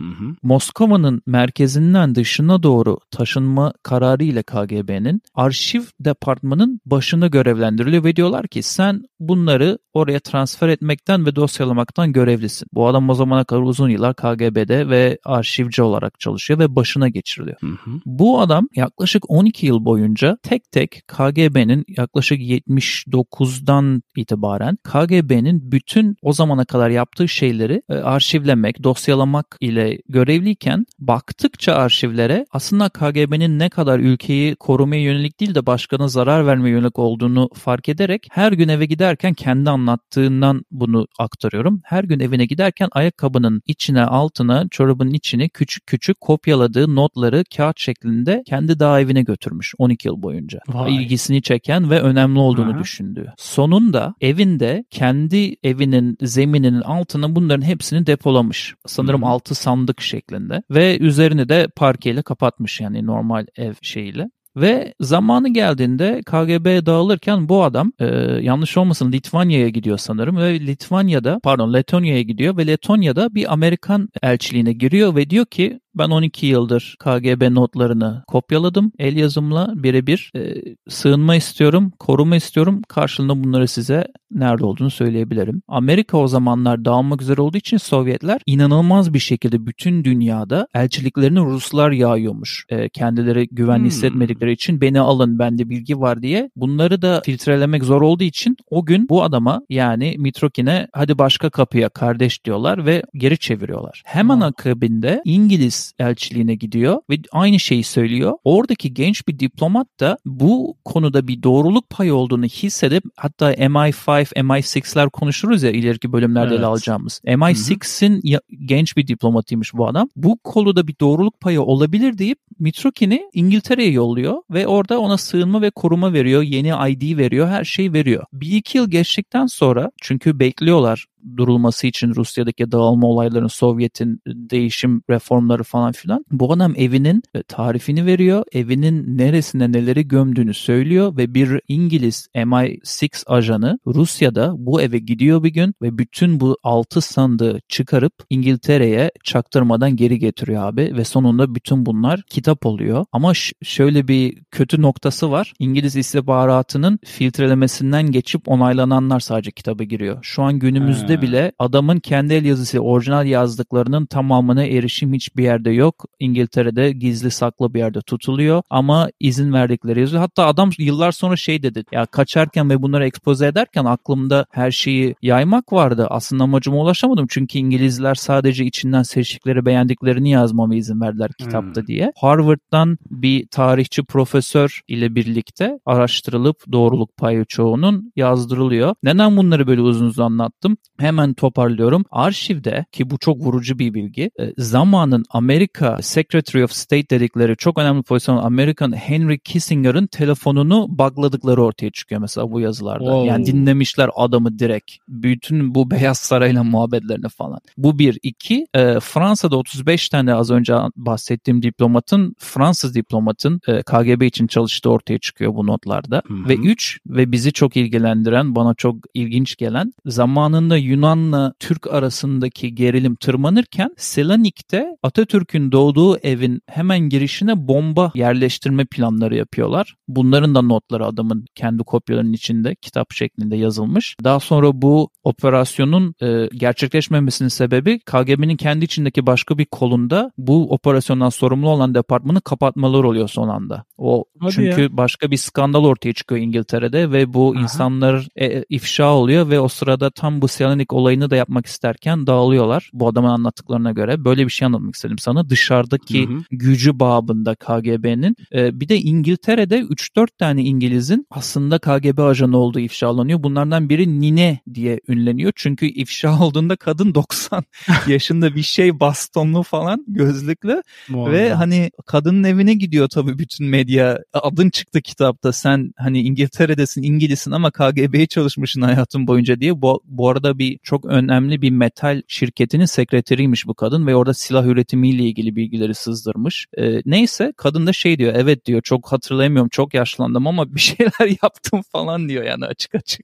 Moskova'nın 0.43 1.21
merkezinden 1.25 2.15
dışına 2.15 2.63
doğru 2.63 2.99
taşınma 3.11 3.73
kararı 3.83 4.23
ile 4.23 4.43
KGB'nin 4.43 5.21
arşiv 5.35 5.81
departmanın 5.99 6.81
başına 6.85 7.27
görevlendiriliyor 7.27 8.03
ve 8.03 8.15
diyorlar 8.15 8.47
ki 8.47 8.63
sen 8.63 9.03
bunları 9.19 9.79
oraya 9.93 10.19
transfer 10.19 10.69
etmekten 10.69 11.25
ve 11.25 11.35
dosyalamaktan 11.35 12.13
görevlisin. 12.13 12.67
Bu 12.73 12.87
adam 12.87 13.09
o 13.09 13.13
zamana 13.13 13.43
kadar 13.43 13.61
uzun 13.61 13.89
yıllar 13.89 14.15
KGB'de 14.15 14.89
ve 14.89 15.17
arşivci 15.25 15.81
olarak 15.83 16.19
çalışıyor 16.19 16.59
ve 16.59 16.75
başına 16.75 17.09
geçiriliyor. 17.09 17.57
Hı 17.61 17.67
hı. 17.67 17.91
Bu 18.05 18.41
adam 18.41 18.67
yaklaşık 18.75 19.29
12 19.29 19.65
yıl 19.65 19.85
boyunca 19.85 20.28
tek 20.43 20.71
tek 20.71 21.01
KGB'nin 21.07 21.85
yaklaşık 21.97 22.39
79'dan 22.39 24.01
itibaren 24.15 24.77
KGB'nin 24.83 25.71
bütün 25.71 26.15
o 26.21 26.33
zamana 26.33 26.65
kadar 26.65 26.89
yaptığı 26.89 27.27
şeyleri 27.27 27.81
e, 27.89 27.93
arşivlemek, 27.93 28.83
dosyalamak 28.83 29.57
ile 29.59 29.97
görevliyken 30.09 30.85
baktıkça 30.99 31.73
arşivlere 31.73 32.45
aslında 32.51 32.89
KGB'nin 32.89 33.59
ne 33.59 33.69
kadar 33.69 33.99
ülkeyi 33.99 34.55
korumaya 34.55 35.01
yönelik 35.01 35.39
değil 35.39 35.55
de 35.55 35.65
başkana 35.65 36.07
zarar 36.07 36.47
vermeye 36.47 36.69
yönelik 36.69 36.99
olduğunu 36.99 37.49
fark 37.53 37.89
ederek 37.89 38.27
her 38.31 38.51
gün 38.51 38.67
eve 38.67 38.85
giderken 38.85 39.33
kendi 39.33 39.69
anlattığından 39.69 40.65
bunu 40.71 41.07
aktarıyorum. 41.19 41.81
Her 41.83 42.03
gün 42.03 42.19
evine 42.19 42.45
giderken 42.45 42.89
ayakkabının 42.91 43.61
içine, 43.67 44.03
altına, 44.03 44.67
çorabının 44.71 45.13
içine 45.13 45.49
küçük 45.49 45.87
küçük 45.87 46.21
kopyaladığı 46.21 46.95
notları 46.95 47.43
kağıt 47.57 47.79
şeklinde 47.79 48.43
kendi 48.45 48.79
dağ 48.79 48.99
evine 48.99 49.21
götürmüş 49.21 49.73
12 49.77 50.07
yıl 50.07 50.18
boyunca. 50.23 50.59
Vay. 50.67 50.95
İlgisini 50.95 51.41
çeken 51.41 51.89
ve 51.89 52.01
önemli 52.01 52.39
olduğunu 52.39 52.71
Aha. 52.71 52.79
düşündüğü. 52.79 53.33
Sonunda 53.37 54.15
evinde 54.21 54.83
kendi 54.89 55.55
evinin 55.63 56.17
zemininin 56.21 56.81
altına 56.81 57.35
bunların 57.35 57.65
hepsini 57.65 58.07
depolamış. 58.07 58.75
Sanırım 58.85 59.21
Hı-hı. 59.21 59.29
altı 59.29 59.55
sandık 59.55 60.01
şeklinde 60.01 60.63
ve 60.69 60.97
üzerini 60.97 61.49
de 61.49 61.67
parkeyle 61.75 62.21
kapatmış 62.21 62.81
yani 62.81 63.05
normal 63.05 63.45
ev 63.57 63.73
şeyiyle. 63.81 64.29
Ve 64.55 64.93
zamanı 64.99 65.53
geldiğinde 65.53 66.21
KGB 66.25 66.85
dağılırken 66.85 67.49
bu 67.49 67.63
adam 67.63 67.91
e, 67.99 68.05
yanlış 68.41 68.77
olmasın 68.77 69.11
Litvanya'ya 69.11 69.69
gidiyor 69.69 69.97
sanırım 69.97 70.37
ve 70.37 70.59
Litvanya'da 70.59 71.39
pardon 71.43 71.73
Letonya'ya 71.73 72.21
gidiyor 72.21 72.57
ve 72.57 72.67
Letonya'da 72.67 73.35
bir 73.35 73.53
Amerikan 73.53 74.09
elçiliğine 74.23 74.73
giriyor 74.73 75.15
ve 75.15 75.29
diyor 75.29 75.45
ki 75.45 75.79
ben 75.95 76.09
12 76.09 76.45
yıldır 76.45 76.95
KGB 76.99 77.51
notlarını 77.51 78.23
kopyaladım. 78.27 78.91
El 78.99 79.17
yazımla 79.17 79.73
birebir 79.75 80.31
e, 80.35 80.55
sığınma 80.87 81.35
istiyorum, 81.35 81.91
koruma 81.99 82.35
istiyorum. 82.35 82.81
Karşılığında 82.87 83.43
bunları 83.43 83.67
size 83.67 84.07
nerede 84.31 84.65
olduğunu 84.65 84.89
söyleyebilirim. 84.89 85.61
Amerika 85.67 86.17
o 86.17 86.27
zamanlar 86.27 86.85
dağılmak 86.85 87.21
üzere 87.21 87.41
olduğu 87.41 87.57
için 87.57 87.77
Sovyetler 87.77 88.41
inanılmaz 88.45 89.13
bir 89.13 89.19
şekilde 89.19 89.65
bütün 89.65 90.03
dünyada 90.03 90.67
elçiliklerini 90.73 91.39
Ruslar 91.39 91.91
yağıyormuş. 91.91 92.65
E, 92.69 92.89
kendileri 92.89 93.47
güvenli 93.51 93.79
hmm. 93.79 93.85
hissetmedikleri 93.85 94.51
için 94.51 94.81
beni 94.81 94.99
alın 94.99 95.39
bende 95.39 95.69
bilgi 95.69 95.99
var 95.99 96.21
diye. 96.21 96.49
Bunları 96.55 97.01
da 97.01 97.21
filtrelemek 97.25 97.83
zor 97.83 98.01
olduğu 98.01 98.23
için 98.23 98.57
o 98.69 98.85
gün 98.85 99.09
bu 99.09 99.23
adama 99.23 99.61
yani 99.69 100.15
Mitrokin'e 100.17 100.87
hadi 100.93 101.17
başka 101.17 101.49
kapıya 101.49 101.89
kardeş 101.89 102.45
diyorlar 102.45 102.85
ve 102.85 103.03
geri 103.13 103.37
çeviriyorlar. 103.37 104.01
Hemen 104.05 104.35
hmm. 104.35 104.43
akabinde 104.43 105.21
İngiliz 105.25 105.78
Elçiliğine 105.99 106.55
gidiyor 106.55 107.01
ve 107.09 107.15
aynı 107.31 107.59
şeyi 107.59 107.83
söylüyor. 107.83 108.33
Oradaki 108.43 108.93
genç 108.93 109.27
bir 109.27 109.39
diplomat 109.39 109.87
da 109.99 110.17
bu 110.25 110.77
konuda 110.85 111.27
bir 111.27 111.43
doğruluk 111.43 111.89
payı 111.89 112.15
olduğunu 112.15 112.45
hissedip 112.45 113.03
hatta 113.17 113.53
MI5, 113.53 114.33
MI6'ler 114.33 115.09
konuşuruz 115.09 115.63
ya 115.63 115.71
ileriki 115.71 116.13
bölümlerde 116.13 116.49
evet. 116.49 116.59
ele 116.59 116.65
alacağımız. 116.65 117.21
MI6'in 117.25 118.39
genç 118.65 118.97
bir 118.97 119.07
diplomatıymış 119.07 119.73
bu 119.73 119.87
adam. 119.87 120.09
Bu 120.15 120.37
konuda 120.43 120.87
bir 120.87 120.95
doğruluk 121.01 121.39
payı 121.39 121.61
olabilir 121.61 122.17
deyip 122.17 122.39
Mitrokin'i 122.59 123.29
İngiltere'ye 123.33 123.91
yolluyor 123.91 124.41
ve 124.51 124.67
orada 124.67 124.99
ona 124.99 125.17
sığınma 125.17 125.61
ve 125.61 125.69
koruma 125.69 126.13
veriyor. 126.13 126.43
Yeni 126.43 126.67
ID 126.67 127.17
veriyor. 127.17 127.47
Her 127.47 127.63
şeyi 127.63 127.93
veriyor. 127.93 128.23
Bir 128.33 128.51
iki 128.51 128.77
yıl 128.77 128.89
geçtikten 128.89 129.45
sonra 129.45 129.91
çünkü 130.01 130.39
bekliyorlar 130.39 131.05
durulması 131.37 131.87
için 131.87 132.15
Rusya'daki 132.15 132.71
dağılma 132.71 133.07
olaylarının 133.07 133.47
Sovyet'in 133.47 134.21
değişim 134.27 135.01
reformları 135.09 135.63
falan 135.63 135.91
filan. 135.91 136.25
Bu 136.31 136.53
adam 136.53 136.73
evinin 136.75 137.23
e, 137.35 137.43
tarifini 137.43 138.05
veriyor. 138.05 138.43
Evinin 138.51 139.17
neresine 139.17 139.71
neleri 139.71 140.07
gömdüğünü 140.07 140.53
söylüyor 140.53 141.17
ve 141.17 141.33
bir 141.33 141.61
İngiliz 141.67 142.27
MI6 142.35 143.25
ajanı 143.27 143.79
Rusya'da 143.87 144.53
bu 144.57 144.81
eve 144.81 144.99
gidiyor 144.99 145.43
bir 145.43 145.49
gün 145.49 145.73
ve 145.81 145.97
bütün 145.97 146.39
bu 146.39 146.57
altı 146.63 147.01
sandığı 147.01 147.59
çıkarıp 147.69 148.13
İngiltere'ye 148.29 149.11
çaktırmadan 149.23 149.95
geri 149.95 150.19
getiriyor 150.19 150.63
abi 150.63 150.93
ve 150.97 151.03
sonunda 151.03 151.55
bütün 151.55 151.85
bunlar 151.85 152.21
kitap 152.29 152.65
oluyor. 152.65 153.05
Ama 153.11 153.33
şöyle 153.63 154.07
bir 154.07 154.43
kötü 154.51 154.81
noktası 154.81 155.31
var. 155.31 155.53
İngiliz 155.59 155.95
istihbaratının 155.95 156.99
filtrelemesinden 157.05 158.11
geçip 158.11 158.49
onaylananlar 158.49 159.19
sadece 159.19 159.51
kitaba 159.51 159.83
giriyor. 159.83 160.17
Şu 160.21 160.43
an 160.43 160.59
günümüzde 160.59 161.08
günümüzde 161.09 161.21
bile 161.21 161.51
adamın 161.59 161.99
kendi 161.99 162.33
el 162.33 162.45
yazısı 162.45 162.79
orijinal 162.79 163.25
yazdıklarının 163.25 164.05
tamamına 164.05 164.65
erişim 164.65 165.13
hiçbir 165.13 165.43
yerde 165.43 165.71
yok. 165.71 166.05
İngiltere'de 166.19 166.91
gizli 166.91 167.31
saklı 167.31 167.73
bir 167.73 167.79
yerde 167.79 168.01
tutuluyor 168.01 168.61
ama 168.69 169.09
izin 169.19 169.53
verdikleri 169.53 169.99
yazıyor. 169.99 170.21
Hatta 170.21 170.45
adam 170.45 170.69
yıllar 170.77 171.11
sonra 171.11 171.35
şey 171.35 171.63
dedi 171.63 171.83
ya 171.91 172.05
kaçarken 172.05 172.69
ve 172.69 172.81
bunları 172.81 173.05
ekspoze 173.05 173.47
ederken 173.47 173.85
aklımda 173.85 174.45
her 174.51 174.71
şeyi 174.71 175.15
yaymak 175.21 175.73
vardı. 175.73 176.07
Aslında 176.09 176.43
amacıma 176.43 176.77
ulaşamadım 176.77 177.25
çünkü 177.29 177.59
İngilizler 177.59 178.15
sadece 178.15 178.65
içinden 178.65 179.03
seçtikleri 179.03 179.65
beğendiklerini 179.65 180.29
yazmama 180.29 180.75
izin 180.75 181.01
verdiler 181.01 181.31
kitapta 181.37 181.81
hmm. 181.81 181.87
diye. 181.87 182.11
Harvard'dan 182.15 182.97
bir 183.11 183.47
tarihçi 183.47 184.03
profesör 184.03 184.81
ile 184.87 185.15
birlikte 185.15 185.79
araştırılıp 185.85 186.71
doğruluk 186.71 187.17
payı 187.17 187.45
çoğunun 187.45 188.11
yazdırılıyor. 188.15 188.95
Neden 189.03 189.37
bunları 189.37 189.67
böyle 189.67 189.81
uzun 189.81 190.05
uzun 190.05 190.23
anlattım? 190.23 190.77
Hemen 190.99 191.33
toparlıyorum. 191.33 192.05
Arşivde 192.11 192.85
ki 192.91 193.09
bu 193.09 193.17
çok 193.17 193.37
vurucu 193.39 193.79
bir 193.79 193.93
bilgi. 193.93 194.31
E, 194.39 194.53
zamanın 194.57 195.25
Amerika 195.29 195.97
Secretary 196.01 196.63
of 196.63 196.71
State 196.71 197.09
dedikleri 197.09 197.57
çok 197.57 197.77
önemli 197.77 198.03
pozisyon 198.03 198.37
Amerikan 198.37 198.95
Henry 198.95 199.39
Kissinger'ın 199.39 200.07
telefonunu 200.07 200.87
bugladıkları 200.89 201.63
ortaya 201.63 201.91
çıkıyor 201.91 202.21
mesela 202.21 202.51
bu 202.51 202.59
yazılarda. 202.59 203.03
Wow. 203.03 203.27
Yani 203.27 203.45
dinlemişler 203.45 204.09
adamı 204.15 204.59
direkt. 204.59 204.91
Bütün 205.07 205.75
bu 205.75 205.91
Beyaz 205.91 206.17
Saray'la 206.17 206.63
muhabbetlerini 206.63 207.29
falan. 207.29 207.59
Bu 207.77 207.99
bir. 207.99 208.19
iki 208.23 208.67
e, 208.73 208.99
Fransa'da 208.99 209.57
35 209.57 210.09
tane 210.09 210.33
az 210.33 210.51
önce 210.51 210.73
bahsettiğim 210.95 211.61
diplomatın 211.61 212.35
Fransız 212.39 212.95
diplomatın 212.95 213.61
e, 213.67 213.81
KGB 213.83 214.21
için 214.21 214.47
çalıştığı 214.47 214.89
ortaya 214.89 215.19
çıkıyor 215.19 215.55
bu 215.55 215.67
notlarda. 215.67 216.21
Hı-hı. 216.27 216.49
Ve 216.49 216.55
üç 216.55 216.99
ve 217.07 217.31
bizi 217.31 217.53
çok 217.53 217.77
ilgilendiren 217.77 218.55
bana 218.55 218.73
çok 218.73 218.95
ilginç 219.13 219.55
gelen 219.55 219.93
zamanında 220.05 220.77
Yunan'la 220.89 221.53
Türk 221.59 221.87
arasındaki 221.87 222.75
gerilim 222.75 223.15
tırmanırken 223.15 223.89
Selanik'te 223.97 224.97
Atatürk'ün 225.03 225.71
doğduğu 225.71 226.17
evin 226.17 226.61
hemen 226.67 226.99
girişine 226.99 227.67
bomba 227.67 228.11
yerleştirme 228.15 228.85
planları 228.85 229.35
yapıyorlar. 229.35 229.95
Bunların 230.07 230.55
da 230.55 230.61
notları 230.61 231.05
adamın 231.05 231.45
kendi 231.55 231.83
kopyalarının 231.83 232.33
içinde 232.33 232.75
kitap 232.75 233.13
şeklinde 233.13 233.55
yazılmış. 233.55 234.15
Daha 234.23 234.39
sonra 234.39 234.81
bu 234.81 235.09
operasyonun 235.23 236.13
e, 236.21 236.47
gerçekleşmemesinin 236.53 237.49
sebebi 237.49 237.99
KGB'nin 237.99 238.57
kendi 238.57 238.85
içindeki 238.85 239.25
başka 239.25 239.57
bir 239.57 239.65
kolunda 239.65 240.31
bu 240.37 240.73
operasyondan 240.73 241.29
sorumlu 241.29 241.69
olan 241.69 241.95
departmanı 241.95 242.41
kapatmaları 242.41 243.07
oluyor 243.07 243.27
son 243.27 243.49
anda. 243.49 243.83
O 243.97 244.25
Hadi 244.39 244.53
çünkü 244.53 244.81
ya. 244.81 244.97
başka 244.97 245.31
bir 245.31 245.37
skandal 245.37 245.85
ortaya 245.85 246.13
çıkıyor 246.13 246.41
İngiltere'de 246.41 247.11
ve 247.11 247.33
bu 247.33 247.53
Aha. 247.55 247.61
insanlar 247.61 248.27
e, 248.35 248.45
e, 248.45 248.65
ifşa 248.69 249.13
oluyor 249.13 249.49
ve 249.49 249.59
o 249.59 249.67
sırada 249.67 250.09
tam 250.09 250.41
bu 250.41 250.47
Selanik 250.47 250.78
olayını 250.93 251.29
da 251.29 251.35
yapmak 251.35 251.65
isterken 251.65 252.27
dağılıyorlar. 252.27 252.89
Bu 252.93 253.07
adamın 253.07 253.29
anlattıklarına 253.29 253.91
göre 253.91 254.25
böyle 254.25 254.45
bir 254.45 254.51
şey 254.51 254.65
anlatmak 254.65 254.95
istedim 254.95 255.17
sana. 255.17 255.49
Dışarıdaki 255.49 256.27
hı 256.27 256.33
hı. 256.33 256.41
gücü 256.51 256.99
babında 256.99 257.55
KGB'nin 257.55 258.35
e, 258.53 258.79
bir 258.79 258.89
de 258.89 258.97
İngiltere'de 258.97 259.79
3-4 259.79 260.27
tane 260.39 260.63
İngiliz'in 260.63 261.27
aslında 261.29 261.79
KGB 261.79 262.19
ajanı 262.19 262.57
olduğu 262.57 262.79
ifşalanıyor. 262.79 263.43
Bunlardan 263.43 263.89
biri 263.89 264.21
Nine 264.21 264.59
diye 264.73 264.99
ünleniyor. 265.07 265.51
Çünkü 265.55 265.85
ifşa 265.85 266.39
olduğunda 266.39 266.75
kadın 266.75 267.15
90 267.15 267.63
yaşında 268.07 268.55
bir 268.55 268.61
şey 268.61 268.99
bastonlu 268.99 269.63
falan 269.63 270.05
gözlüklü 270.07 270.83
ve 271.09 271.53
hani 271.53 271.91
kadının 272.05 272.43
evine 272.43 272.73
gidiyor 272.73 273.07
tabii 273.07 273.37
bütün 273.39 273.67
medya. 273.67 274.19
Adın 274.33 274.69
çıktı 274.69 275.01
kitapta 275.01 275.53
sen 275.53 275.93
hani 275.97 276.21
İngiltere'desin 276.21 277.03
İngilizsin 277.03 277.51
ama 277.51 277.71
KGB'ye 277.71 278.27
çalışmışsın 278.27 278.81
hayatın 278.81 279.27
boyunca 279.27 279.59
diye. 279.61 279.81
Bu, 279.81 280.01
bu 280.05 280.29
arada 280.29 280.57
bir 280.57 280.68
çok 280.83 281.05
önemli 281.05 281.61
bir 281.61 281.71
metal 281.71 282.21
şirketinin 282.27 282.85
sekreteriymiş 282.85 283.67
bu 283.67 283.73
kadın 283.73 284.07
ve 284.07 284.15
orada 284.15 284.33
silah 284.33 284.65
üretimiyle 284.65 285.23
ilgili 285.23 285.55
bilgileri 285.55 285.95
sızdırmış. 285.95 286.67
E, 286.77 287.01
neyse 287.05 287.53
kadın 287.57 287.87
da 287.87 287.93
şey 287.93 288.19
diyor 288.19 288.33
evet 288.35 288.65
diyor 288.65 288.81
çok 288.81 289.11
hatırlayamıyorum 289.11 289.69
çok 289.69 289.93
yaşlandım 289.93 290.47
ama 290.47 290.75
bir 290.75 290.79
şeyler 290.89 291.37
yaptım 291.43 291.81
falan 291.91 292.29
diyor 292.29 292.43
yani 292.43 292.65
açık 292.65 292.95
açık. 292.95 293.21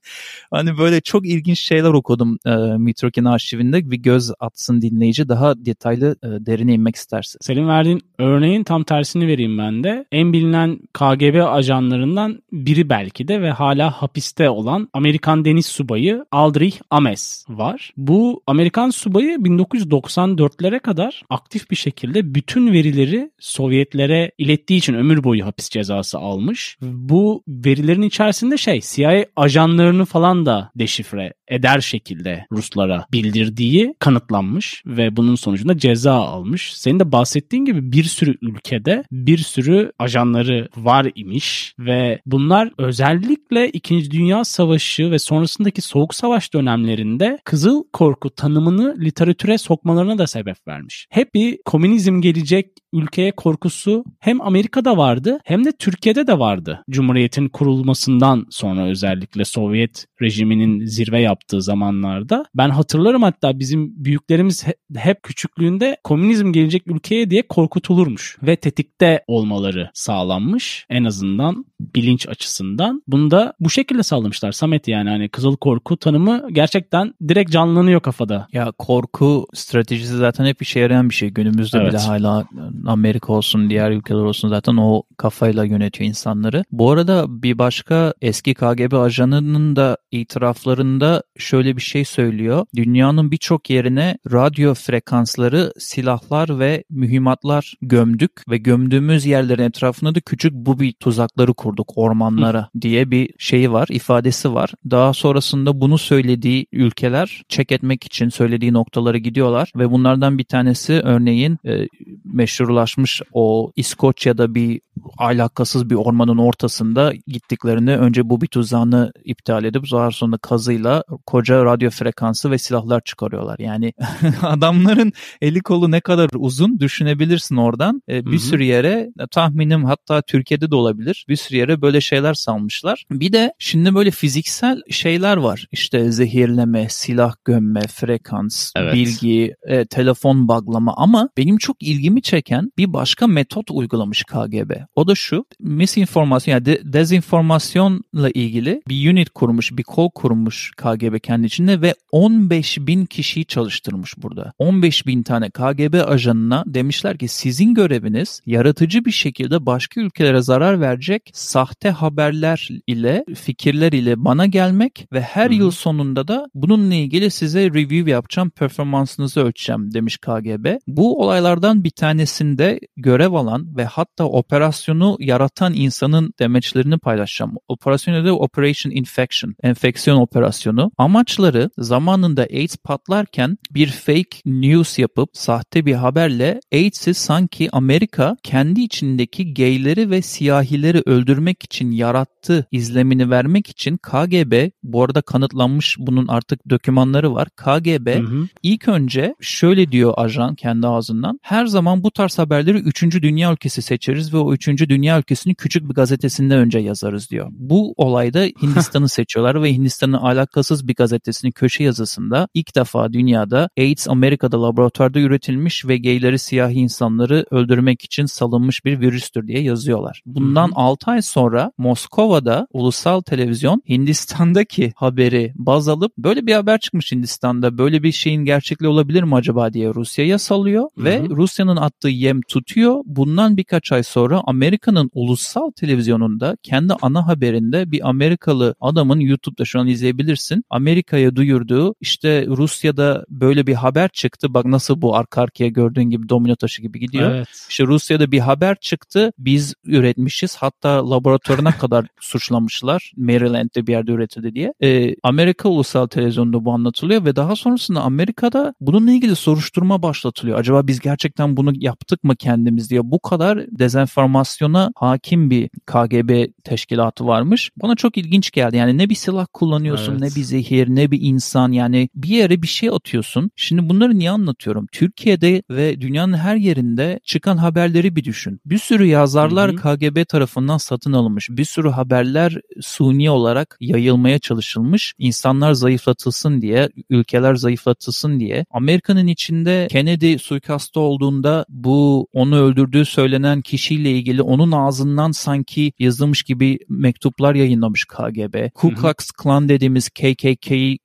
Hani 0.50 0.78
böyle 0.78 1.00
çok 1.00 1.26
ilginç 1.26 1.60
şeyler 1.60 1.90
okudum 1.90 2.38
e, 2.46 2.50
Mitrokin 2.78 3.24
arşivinde 3.24 3.90
bir 3.90 3.96
göz 3.96 4.32
atsın 4.40 4.82
dinleyici 4.82 5.28
daha 5.28 5.64
detaylı 5.64 6.16
e, 6.22 6.26
derine 6.46 6.74
inmek 6.74 6.96
isterse. 6.96 7.38
Senin 7.40 7.68
verdiğin 7.68 8.00
örneğin 8.18 8.64
tam 8.64 8.84
tersini 8.84 9.26
vereyim 9.26 9.58
ben 9.58 9.84
de. 9.84 10.04
En 10.12 10.32
bilinen 10.32 10.78
KGB 10.92 11.42
ajanlarından 11.48 12.42
biri 12.52 12.88
belki 12.88 13.28
de 13.28 13.42
ve 13.42 13.50
hala 13.50 13.90
hapiste 13.90 14.50
olan 14.50 14.88
Amerikan 14.92 15.44
deniz 15.44 15.66
subayı 15.66 16.24
Aldrich 16.32 16.76
Ames 16.90 17.35
var. 17.48 17.92
Bu 17.96 18.42
Amerikan 18.46 18.90
subayı 18.90 19.36
1994'lere 19.36 20.80
kadar 20.80 21.22
aktif 21.30 21.70
bir 21.70 21.76
şekilde 21.76 22.34
bütün 22.34 22.72
verileri 22.72 23.30
Sovyetlere 23.38 24.30
ilettiği 24.38 24.78
için 24.78 24.94
ömür 24.94 25.24
boyu 25.24 25.46
hapis 25.46 25.68
cezası 25.70 26.18
almış. 26.18 26.78
Bu 26.82 27.42
verilerin 27.48 28.02
içerisinde 28.02 28.56
şey 28.56 28.80
CIA 28.80 29.24
ajanlarını 29.36 30.04
falan 30.04 30.46
da 30.46 30.70
deşifre 30.76 31.32
eder 31.48 31.80
şekilde 31.80 32.46
Ruslara 32.52 33.06
bildirdiği 33.12 33.94
kanıtlanmış 33.98 34.82
ve 34.86 35.16
bunun 35.16 35.34
sonucunda 35.34 35.78
ceza 35.78 36.14
almış. 36.14 36.74
Senin 36.74 37.00
de 37.00 37.12
bahsettiğin 37.12 37.64
gibi 37.64 37.92
bir 37.92 38.04
sürü 38.04 38.36
ülkede 38.42 39.04
bir 39.12 39.38
sürü 39.38 39.92
ajanları 39.98 40.68
var 40.76 41.06
imiş 41.14 41.74
ve 41.78 42.20
bunlar 42.26 42.72
özellikle 42.78 43.68
2. 43.68 44.10
Dünya 44.10 44.44
Savaşı 44.44 45.10
ve 45.10 45.18
sonrasındaki 45.18 45.82
Soğuk 45.82 46.14
Savaş 46.14 46.54
dönemlerinde 46.54 47.38
Kızıl 47.44 47.84
Korku 47.92 48.30
tanımını 48.30 48.96
literatüre 49.00 49.58
sokmalarına 49.58 50.18
da 50.18 50.26
sebep 50.26 50.68
vermiş. 50.68 51.06
Hep 51.10 51.34
bir 51.34 51.58
komünizm 51.64 52.20
gelecek 52.20 52.70
ülkeye 52.92 53.32
korkusu 53.32 54.04
hem 54.20 54.40
Amerika'da 54.40 54.96
vardı 54.96 55.38
hem 55.44 55.64
de 55.64 55.72
Türkiye'de 55.72 56.26
de 56.26 56.38
vardı. 56.38 56.82
Cumhuriyetin 56.90 57.48
kurulmasından 57.48 58.46
sonra 58.50 58.86
özellikle 58.86 59.44
Sovyet 59.44 60.06
rejiminin 60.22 60.84
zirve 60.86 61.20
yaptığı 61.20 61.35
zamanlarda. 61.48 62.44
Ben 62.54 62.70
hatırlarım 62.70 63.22
hatta 63.22 63.58
bizim 63.58 64.04
büyüklerimiz 64.04 64.64
hep 64.96 65.22
küçüklüğünde 65.22 65.96
komünizm 66.04 66.52
gelecek 66.52 66.86
ülkeye 66.86 67.30
diye 67.30 67.42
korkutulurmuş 67.48 68.38
ve 68.42 68.56
tetikte 68.56 69.24
olmaları 69.26 69.90
sağlanmış 69.94 70.86
en 70.90 71.04
azından 71.04 71.64
bilinç 71.80 72.28
açısından. 72.28 73.02
Bunu 73.06 73.30
da 73.30 73.54
bu 73.60 73.70
şekilde 73.70 74.02
sağlamışlar 74.02 74.52
Samet 74.52 74.88
yani 74.88 75.10
hani 75.10 75.28
kızıl 75.28 75.56
korku 75.56 75.96
tanımı 75.96 76.48
gerçekten 76.52 77.14
direkt 77.28 77.50
canlanıyor 77.50 78.00
kafada. 78.00 78.48
Ya 78.52 78.72
korku 78.78 79.46
stratejisi 79.54 80.16
zaten 80.16 80.44
hep 80.44 80.62
işe 80.62 80.80
yarayan 80.80 81.08
bir 81.10 81.14
şey. 81.14 81.30
Günümüzde 81.30 81.78
evet. 81.78 81.92
bile 81.92 81.98
hala 81.98 82.44
Amerika 82.86 83.32
olsun 83.32 83.70
diğer 83.70 83.90
ülkeler 83.90 84.18
olsun 84.18 84.48
zaten 84.48 84.76
o 84.76 85.02
kafayla 85.16 85.64
yönetiyor 85.64 86.08
insanları. 86.08 86.64
Bu 86.70 86.90
arada 86.90 87.42
bir 87.42 87.58
başka 87.58 88.14
eski 88.22 88.54
KGB 88.54 88.92
ajanının 88.92 89.76
da 89.76 89.96
itiraflarında 90.10 91.22
şöyle 91.38 91.76
bir 91.76 91.82
şey 91.82 92.04
söylüyor. 92.04 92.66
Dünyanın 92.76 93.30
birçok 93.30 93.70
yerine 93.70 94.18
radyo 94.32 94.74
frekansları, 94.74 95.72
silahlar 95.78 96.58
ve 96.58 96.84
mühimmatlar 96.90 97.74
gömdük 97.82 98.32
ve 98.50 98.58
gömdüğümüz 98.58 99.26
yerlerin 99.26 99.62
etrafında 99.62 100.14
da 100.14 100.20
küçük 100.20 100.52
bubi 100.52 100.92
tuzakları 100.94 101.54
kurduk 101.54 101.92
ormanlara 101.96 102.68
diye 102.80 103.10
bir 103.10 103.30
şeyi 103.38 103.72
var, 103.72 103.88
ifadesi 103.90 104.54
var. 104.54 104.72
Daha 104.90 105.12
sonrasında 105.12 105.80
bunu 105.80 105.98
söylediği 105.98 106.66
ülkeler 106.72 107.42
çek 107.48 107.72
etmek 107.72 108.04
için 108.04 108.28
söylediği 108.28 108.72
noktalara 108.72 109.18
gidiyorlar 109.18 109.72
ve 109.76 109.90
bunlardan 109.90 110.38
bir 110.38 110.44
tanesi 110.44 110.92
örneğin 110.92 111.58
e, 111.66 111.88
meşhurlaşmış 112.24 113.22
o 113.32 113.72
İskoçya'da 113.76 114.54
bir 114.54 114.80
alakasız 115.18 115.90
bir 115.90 115.94
ormanın 115.94 116.38
ortasında 116.38 117.12
gittiklerinde 117.26 117.96
önce 117.96 118.30
bu 118.30 118.40
bir 118.40 118.46
tuzağını 118.46 119.12
iptal 119.24 119.64
edip 119.64 119.82
daha 119.92 120.10
sonra 120.10 120.38
kazıyla 120.38 121.04
koca 121.26 121.64
radyo 121.64 121.90
frekansı 121.90 122.50
ve 122.50 122.58
silahlar 122.58 123.00
çıkarıyorlar. 123.00 123.58
Yani 123.58 123.92
adamların 124.42 125.12
eli 125.40 125.60
kolu 125.60 125.90
ne 125.90 126.00
kadar 126.00 126.28
uzun 126.34 126.80
düşünebilirsin 126.80 127.56
oradan. 127.56 128.02
E, 128.08 128.26
bir 128.26 128.30
Hı-hı. 128.30 128.38
sürü 128.38 128.64
yere 128.64 129.10
tahminim 129.30 129.84
hatta 129.84 130.22
Türkiye'de 130.22 130.70
de 130.70 130.74
olabilir. 130.74 131.26
Bir 131.28 131.36
sürü 131.36 131.58
yere 131.58 131.82
böyle 131.82 132.00
şeyler 132.00 132.34
salmışlar. 132.34 133.04
Bir 133.10 133.32
de 133.32 133.54
şimdi 133.58 133.94
böyle 133.94 134.10
fiziksel 134.10 134.82
şeyler 134.90 135.36
var. 135.36 135.66
İşte 135.72 136.12
zehirleme, 136.12 136.86
silah 136.88 137.34
gömme, 137.44 137.80
frekans, 137.80 138.72
evet. 138.76 138.94
bilgi, 138.94 139.54
e, 139.62 139.84
telefon 139.84 140.48
baglama 140.48 140.94
ama 140.96 141.28
benim 141.36 141.58
çok 141.58 141.82
ilgimi 141.82 142.22
çeken 142.22 142.72
bir 142.78 142.92
başka 142.92 143.26
metot 143.26 143.70
uygulamış 143.70 144.24
KGB. 144.24 144.70
O 144.94 145.08
da 145.08 145.14
şu 145.14 145.44
misinformasyon 145.60 146.54
yani 146.54 146.64
de, 146.64 146.80
dezinformasyonla 146.84 148.30
ilgili 148.34 148.82
bir 148.88 149.12
unit 149.12 149.30
kurmuş, 149.30 149.72
bir 149.72 149.82
kol 149.82 150.10
kurmuş 150.10 150.72
KGB 150.76 151.15
kendi 151.18 151.46
içinde 151.46 151.80
ve 151.80 151.94
15 152.12 152.78
bin 152.80 153.06
kişiyi 153.06 153.44
çalıştırmış 153.44 154.14
burada. 154.18 154.52
15 154.58 155.06
bin 155.06 155.22
tane 155.22 155.50
KGB 155.50 156.08
ajanına 156.08 156.64
demişler 156.66 157.18
ki 157.18 157.28
sizin 157.28 157.74
göreviniz 157.74 158.40
yaratıcı 158.46 159.04
bir 159.04 159.10
şekilde 159.10 159.66
başka 159.66 160.00
ülkelere 160.00 160.42
zarar 160.42 160.80
verecek 160.80 161.30
sahte 161.32 161.90
haberler 161.90 162.68
ile 162.86 163.24
fikirler 163.34 163.92
ile 163.92 164.24
bana 164.24 164.46
gelmek 164.46 165.08
ve 165.12 165.20
her 165.20 165.46
Hı-hı. 165.46 165.54
yıl 165.54 165.70
sonunda 165.70 166.28
da 166.28 166.46
bununla 166.54 166.94
ilgili 166.94 167.30
size 167.30 167.70
review 167.70 168.10
yapacağım, 168.10 168.50
performansınızı 168.50 169.40
ölçeceğim 169.40 169.94
demiş 169.94 170.18
KGB. 170.18 170.76
Bu 170.86 171.22
olaylardan 171.22 171.84
bir 171.84 171.90
tanesinde 171.90 172.80
görev 172.96 173.32
alan 173.32 173.76
ve 173.76 173.84
hatta 173.84 174.24
operasyonu 174.24 175.16
yaratan 175.20 175.74
insanın 175.74 176.32
demeçlerini 176.38 176.98
paylaşacağım. 176.98 177.54
Operasyon 177.68 178.14
adı 178.14 178.32
Operation 178.32 178.92
Infection, 178.92 179.54
enfeksiyon 179.62 180.16
operasyonu. 180.16 180.90
Amaçları 181.06 181.70
zamanında 181.78 182.42
AIDS 182.42 182.76
patlarken 182.76 183.58
bir 183.70 183.88
fake 183.88 184.38
news 184.46 184.98
yapıp 184.98 185.30
sahte 185.32 185.86
bir 185.86 185.94
haberle 185.94 186.60
AIDS'i 186.72 187.14
sanki 187.14 187.68
Amerika 187.72 188.36
kendi 188.42 188.80
içindeki 188.80 189.54
gayleri 189.54 190.10
ve 190.10 190.22
siyahileri 190.22 191.02
öldürmek 191.06 191.62
için 191.62 191.90
yarattı 191.90 192.66
izlemini 192.72 193.30
vermek 193.30 193.66
için 193.66 193.96
KGB 193.96 194.70
bu 194.82 195.04
arada 195.04 195.22
kanıtlanmış 195.22 195.96
bunun 195.98 196.28
artık 196.28 196.70
dokümanları 196.70 197.34
var. 197.34 197.48
KGB 197.56 198.14
hı 198.14 198.20
hı. 198.20 198.48
ilk 198.62 198.88
önce 198.88 199.34
şöyle 199.40 199.92
diyor 199.92 200.14
ajan 200.16 200.54
kendi 200.54 200.86
ağzından. 200.86 201.38
Her 201.42 201.66
zaman 201.66 202.02
bu 202.02 202.10
tarz 202.10 202.38
haberleri 202.38 202.78
3. 202.78 203.02
dünya 203.02 203.52
ülkesi 203.52 203.82
seçeriz 203.82 204.34
ve 204.34 204.38
o 204.38 204.52
3. 204.52 204.68
dünya 204.68 205.18
ülkesini 205.18 205.54
küçük 205.54 205.88
bir 205.88 205.94
gazetesinde 205.94 206.56
önce 206.56 206.78
yazarız 206.78 207.30
diyor. 207.30 207.48
Bu 207.50 207.94
olayda 207.96 208.40
Hindistan'ı 208.62 209.08
seçiyorlar 209.16 209.62
ve 209.62 209.72
Hindistan'ın 209.72 210.12
alakasız 210.12 210.88
bir 210.88 210.95
gazetesinin 210.96 211.52
köşe 211.52 211.84
yazısında 211.84 212.48
ilk 212.54 212.76
defa 212.76 213.12
dünyada 213.12 213.68
AIDS 213.78 214.08
Amerika'da 214.08 214.62
laboratuvarda 214.62 215.20
üretilmiş 215.20 215.86
ve 215.86 215.98
gayleri 215.98 216.38
siyahi 216.38 216.74
insanları 216.74 217.46
öldürmek 217.50 218.02
için 218.02 218.26
salınmış 218.26 218.84
bir 218.84 219.00
virüstür 219.00 219.46
diye 219.46 219.60
yazıyorlar. 219.62 220.22
Bundan 220.26 220.72
6 220.74 221.10
ay 221.10 221.22
sonra 221.22 221.72
Moskova'da 221.78 222.66
ulusal 222.72 223.20
televizyon 223.20 223.82
Hindistan'daki 223.88 224.92
haberi 224.96 225.52
baz 225.54 225.88
alıp 225.88 226.12
böyle 226.18 226.46
bir 226.46 226.54
haber 226.54 226.80
çıkmış 226.80 227.12
Hindistan'da 227.12 227.78
böyle 227.78 228.02
bir 228.02 228.12
şeyin 228.12 228.44
gerçekliği 228.44 228.90
olabilir 228.90 229.22
mi 229.22 229.34
acaba 229.34 229.72
diye 229.72 229.88
Rusya'ya 229.94 230.38
salıyor 230.38 230.82
Hı-hı. 230.82 231.04
ve 231.04 231.22
Rusya'nın 231.30 231.76
attığı 231.76 232.08
yem 232.08 232.40
tutuyor. 232.48 233.02
Bundan 233.04 233.56
birkaç 233.56 233.92
ay 233.92 234.02
sonra 234.02 234.42
Amerika'nın 234.46 235.10
ulusal 235.14 235.70
televizyonunda 235.70 236.56
kendi 236.62 236.94
ana 237.02 237.26
haberinde 237.26 237.90
bir 237.90 238.08
Amerikalı 238.08 238.74
adamın 238.80 239.20
YouTube'da 239.20 239.64
şu 239.64 239.80
an 239.80 239.86
izleyebilirsin. 239.86 240.64
Amerika'ya 240.76 241.36
duyurduğu 241.36 241.94
işte 242.00 242.46
Rusya'da 242.46 243.24
böyle 243.30 243.66
bir 243.66 243.74
haber 243.74 244.08
çıktı. 244.08 244.54
Bak 244.54 244.64
nasıl 244.64 245.02
bu 245.02 245.16
arka 245.16 245.42
arkaya 245.42 245.68
gördüğün 245.68 246.10
gibi 246.10 246.28
domino 246.28 246.56
taşı 246.56 246.82
gibi 246.82 247.00
gidiyor. 247.00 247.30
Evet. 247.30 247.48
İşte 247.68 247.84
Rusya'da 247.84 248.32
bir 248.32 248.38
haber 248.38 248.76
çıktı. 248.80 249.32
Biz 249.38 249.74
üretmişiz. 249.84 250.56
Hatta 250.56 251.10
laboratuvarına 251.10 251.72
kadar 251.78 252.06
suçlamışlar. 252.20 253.12
Maryland'de 253.16 253.86
bir 253.86 253.92
yerde 253.92 254.12
üretildi 254.12 254.54
diye. 254.54 254.72
Ee, 254.82 255.14
Amerika 255.22 255.68
ulusal 255.68 256.06
televizyonunda 256.06 256.64
bu 256.64 256.72
anlatılıyor 256.72 257.24
ve 257.24 257.36
daha 257.36 257.56
sonrasında 257.56 258.00
Amerika'da 258.00 258.74
bununla 258.80 259.12
ilgili 259.12 259.36
soruşturma 259.36 260.02
başlatılıyor. 260.02 260.58
Acaba 260.58 260.86
biz 260.86 261.00
gerçekten 261.00 261.56
bunu 261.56 261.72
yaptık 261.74 262.24
mı 262.24 262.36
kendimiz 262.36 262.90
diye. 262.90 263.00
Bu 263.10 263.18
kadar 263.18 263.66
dezenformasyona 263.78 264.90
hakim 264.96 265.50
bir 265.50 265.68
KGB 265.68 266.46
teşkilatı 266.64 267.26
varmış. 267.26 267.70
Bana 267.76 267.96
çok 267.96 268.16
ilginç 268.16 268.50
geldi. 268.50 268.76
Yani 268.76 268.98
ne 268.98 269.08
bir 269.08 269.14
silah 269.14 269.46
kullanıyorsun, 269.52 270.12
evet. 270.12 270.20
ne 270.20 270.26
bir 270.26 270.42
zehir, 270.42 270.65
ne 270.70 271.10
bir 271.10 271.18
insan. 271.22 271.72
Yani 271.72 272.08
bir 272.14 272.28
yere 272.28 272.62
bir 272.62 272.66
şey 272.66 272.88
atıyorsun. 272.88 273.50
Şimdi 273.56 273.88
bunları 273.88 274.18
niye 274.18 274.30
anlatıyorum? 274.30 274.86
Türkiye'de 274.92 275.62
ve 275.70 276.00
dünyanın 276.00 276.36
her 276.36 276.56
yerinde 276.56 277.20
çıkan 277.24 277.56
haberleri 277.56 278.16
bir 278.16 278.24
düşün. 278.24 278.60
Bir 278.66 278.78
sürü 278.78 279.06
yazarlar 279.06 279.72
hı 279.72 279.76
hı. 279.76 279.96
KGB 279.96 280.28
tarafından 280.28 280.78
satın 280.78 281.12
alınmış. 281.12 281.48
Bir 281.50 281.64
sürü 281.64 281.88
haberler 281.88 282.60
suni 282.80 283.30
olarak 283.30 283.76
yayılmaya 283.80 284.38
çalışılmış. 284.38 285.14
İnsanlar 285.18 285.72
zayıflatılsın 285.72 286.62
diye, 286.62 286.88
ülkeler 287.10 287.54
zayıflatılsın 287.54 288.40
diye. 288.40 288.64
Amerika'nın 288.70 289.26
içinde 289.26 289.86
Kennedy 289.90 290.38
suikastı 290.38 291.00
olduğunda 291.00 291.66
bu 291.68 292.28
onu 292.32 292.56
öldürdüğü 292.56 293.04
söylenen 293.04 293.60
kişiyle 293.60 294.10
ilgili 294.10 294.42
onun 294.42 294.72
ağzından 294.72 295.30
sanki 295.30 295.92
yazılmış 295.98 296.42
gibi 296.42 296.78
mektuplar 296.88 297.54
yayınlamış 297.54 298.04
KGB. 298.04 298.70
Ku 298.74 298.94
Klux 298.94 299.30
Klan 299.30 299.68
dediğimiz 299.68 300.08
KKK 300.08 300.55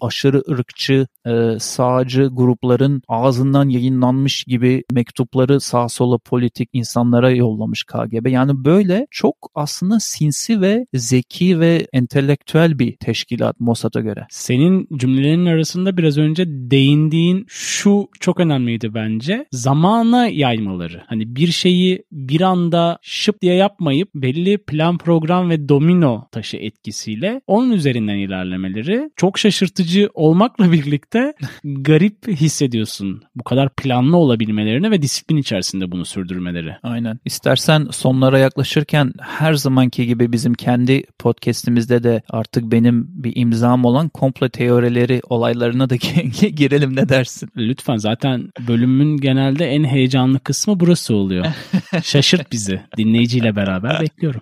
aşırı 0.02 0.44
ırkçı 0.50 1.08
e, 1.28 1.60
sağcı 1.60 2.30
grupların 2.34 3.02
ağzından 3.08 3.70
yayınlanmış 3.70 4.44
gibi 4.44 4.84
mektupları 4.92 5.60
sağ 5.60 5.90
sola 5.90 6.18
politik 6.18 6.70
insanlara 6.74 7.32
yollamış 7.32 7.84
KGB. 7.84 8.28
Yani 8.28 8.66
böyle 8.66 9.08
çok 9.12 9.36
aslında 9.56 10.00
sinsi 10.00 10.62
ve 10.62 10.86
zeki 10.94 11.60
ve 11.60 11.88
entelektüel 11.94 12.80
bir 12.80 12.96
teşkilat 12.98 13.60
Mossad'a 13.60 14.00
göre. 14.00 14.26
Senin 14.30 14.88
cümlelerin 14.98 15.46
arasında 15.46 15.98
biraz 15.98 16.18
önce 16.18 16.46
değindiğin 16.48 17.46
şu 17.48 18.08
çok 18.20 18.40
önemliydi 18.40 18.94
bence. 18.94 19.46
Zamana 19.52 20.28
yaymaları. 20.28 21.04
Hani 21.08 21.36
bir 21.36 21.48
şeyi 21.48 22.04
bir 22.12 22.42
anda 22.42 23.00
şıp 23.02 23.42
diye 23.42 23.56
yapmayıp 23.56 24.10
belli 24.16 24.58
plan 24.58 24.98
program 24.98 25.50
ve 25.50 25.70
domino 25.70 26.28
taşı 26.32 26.58
etkisiyle 26.58 27.42
onun 27.48 27.72
üzerinden 27.72 28.18
ilerlemeleri 28.18 29.10
çok 29.16 29.40
şaşırtıcı 29.42 30.10
olmakla 30.14 30.72
birlikte 30.72 31.34
garip 31.64 32.28
hissediyorsun. 32.28 33.24
Bu 33.36 33.44
kadar 33.44 33.70
planlı 33.76 34.18
olabilmelerini 34.18 34.92
ve 34.92 35.02
disiplin 35.02 35.38
içerisinde 35.38 35.92
bunu 35.92 36.06
sürdürmeleri. 36.06 36.76
Aynen. 36.84 37.20
İstersen 37.26 37.88
sonlara 37.92 38.40
yaklaşırken 38.40 39.14
her 39.22 39.54
zamanki 39.54 40.08
gibi 40.08 40.32
bizim 40.32 40.54
kendi 40.54 41.04
podcast'imizde 41.20 42.04
de 42.04 42.22
artık 42.30 42.72
benim 42.72 43.08
bir 43.10 43.34
imzam 43.36 43.86
olan 43.86 44.10
komple 44.10 44.50
teorileri 44.50 45.22
olaylarına 45.30 45.90
da 45.90 45.96
girelim 46.56 46.96
ne 46.96 47.10
dersin? 47.10 47.50
Lütfen 47.58 47.98
zaten 47.98 48.50
bölümün 48.68 49.18
genelde 49.18 49.66
en 49.66 49.84
heyecanlı 49.84 50.40
kısmı 50.40 50.80
burası 50.80 51.16
oluyor. 51.16 51.46
Şaşırt 52.04 52.52
bizi. 52.52 52.82
Dinleyiciyle 52.98 53.56
beraber 53.56 54.02
bekliyorum. 54.02 54.42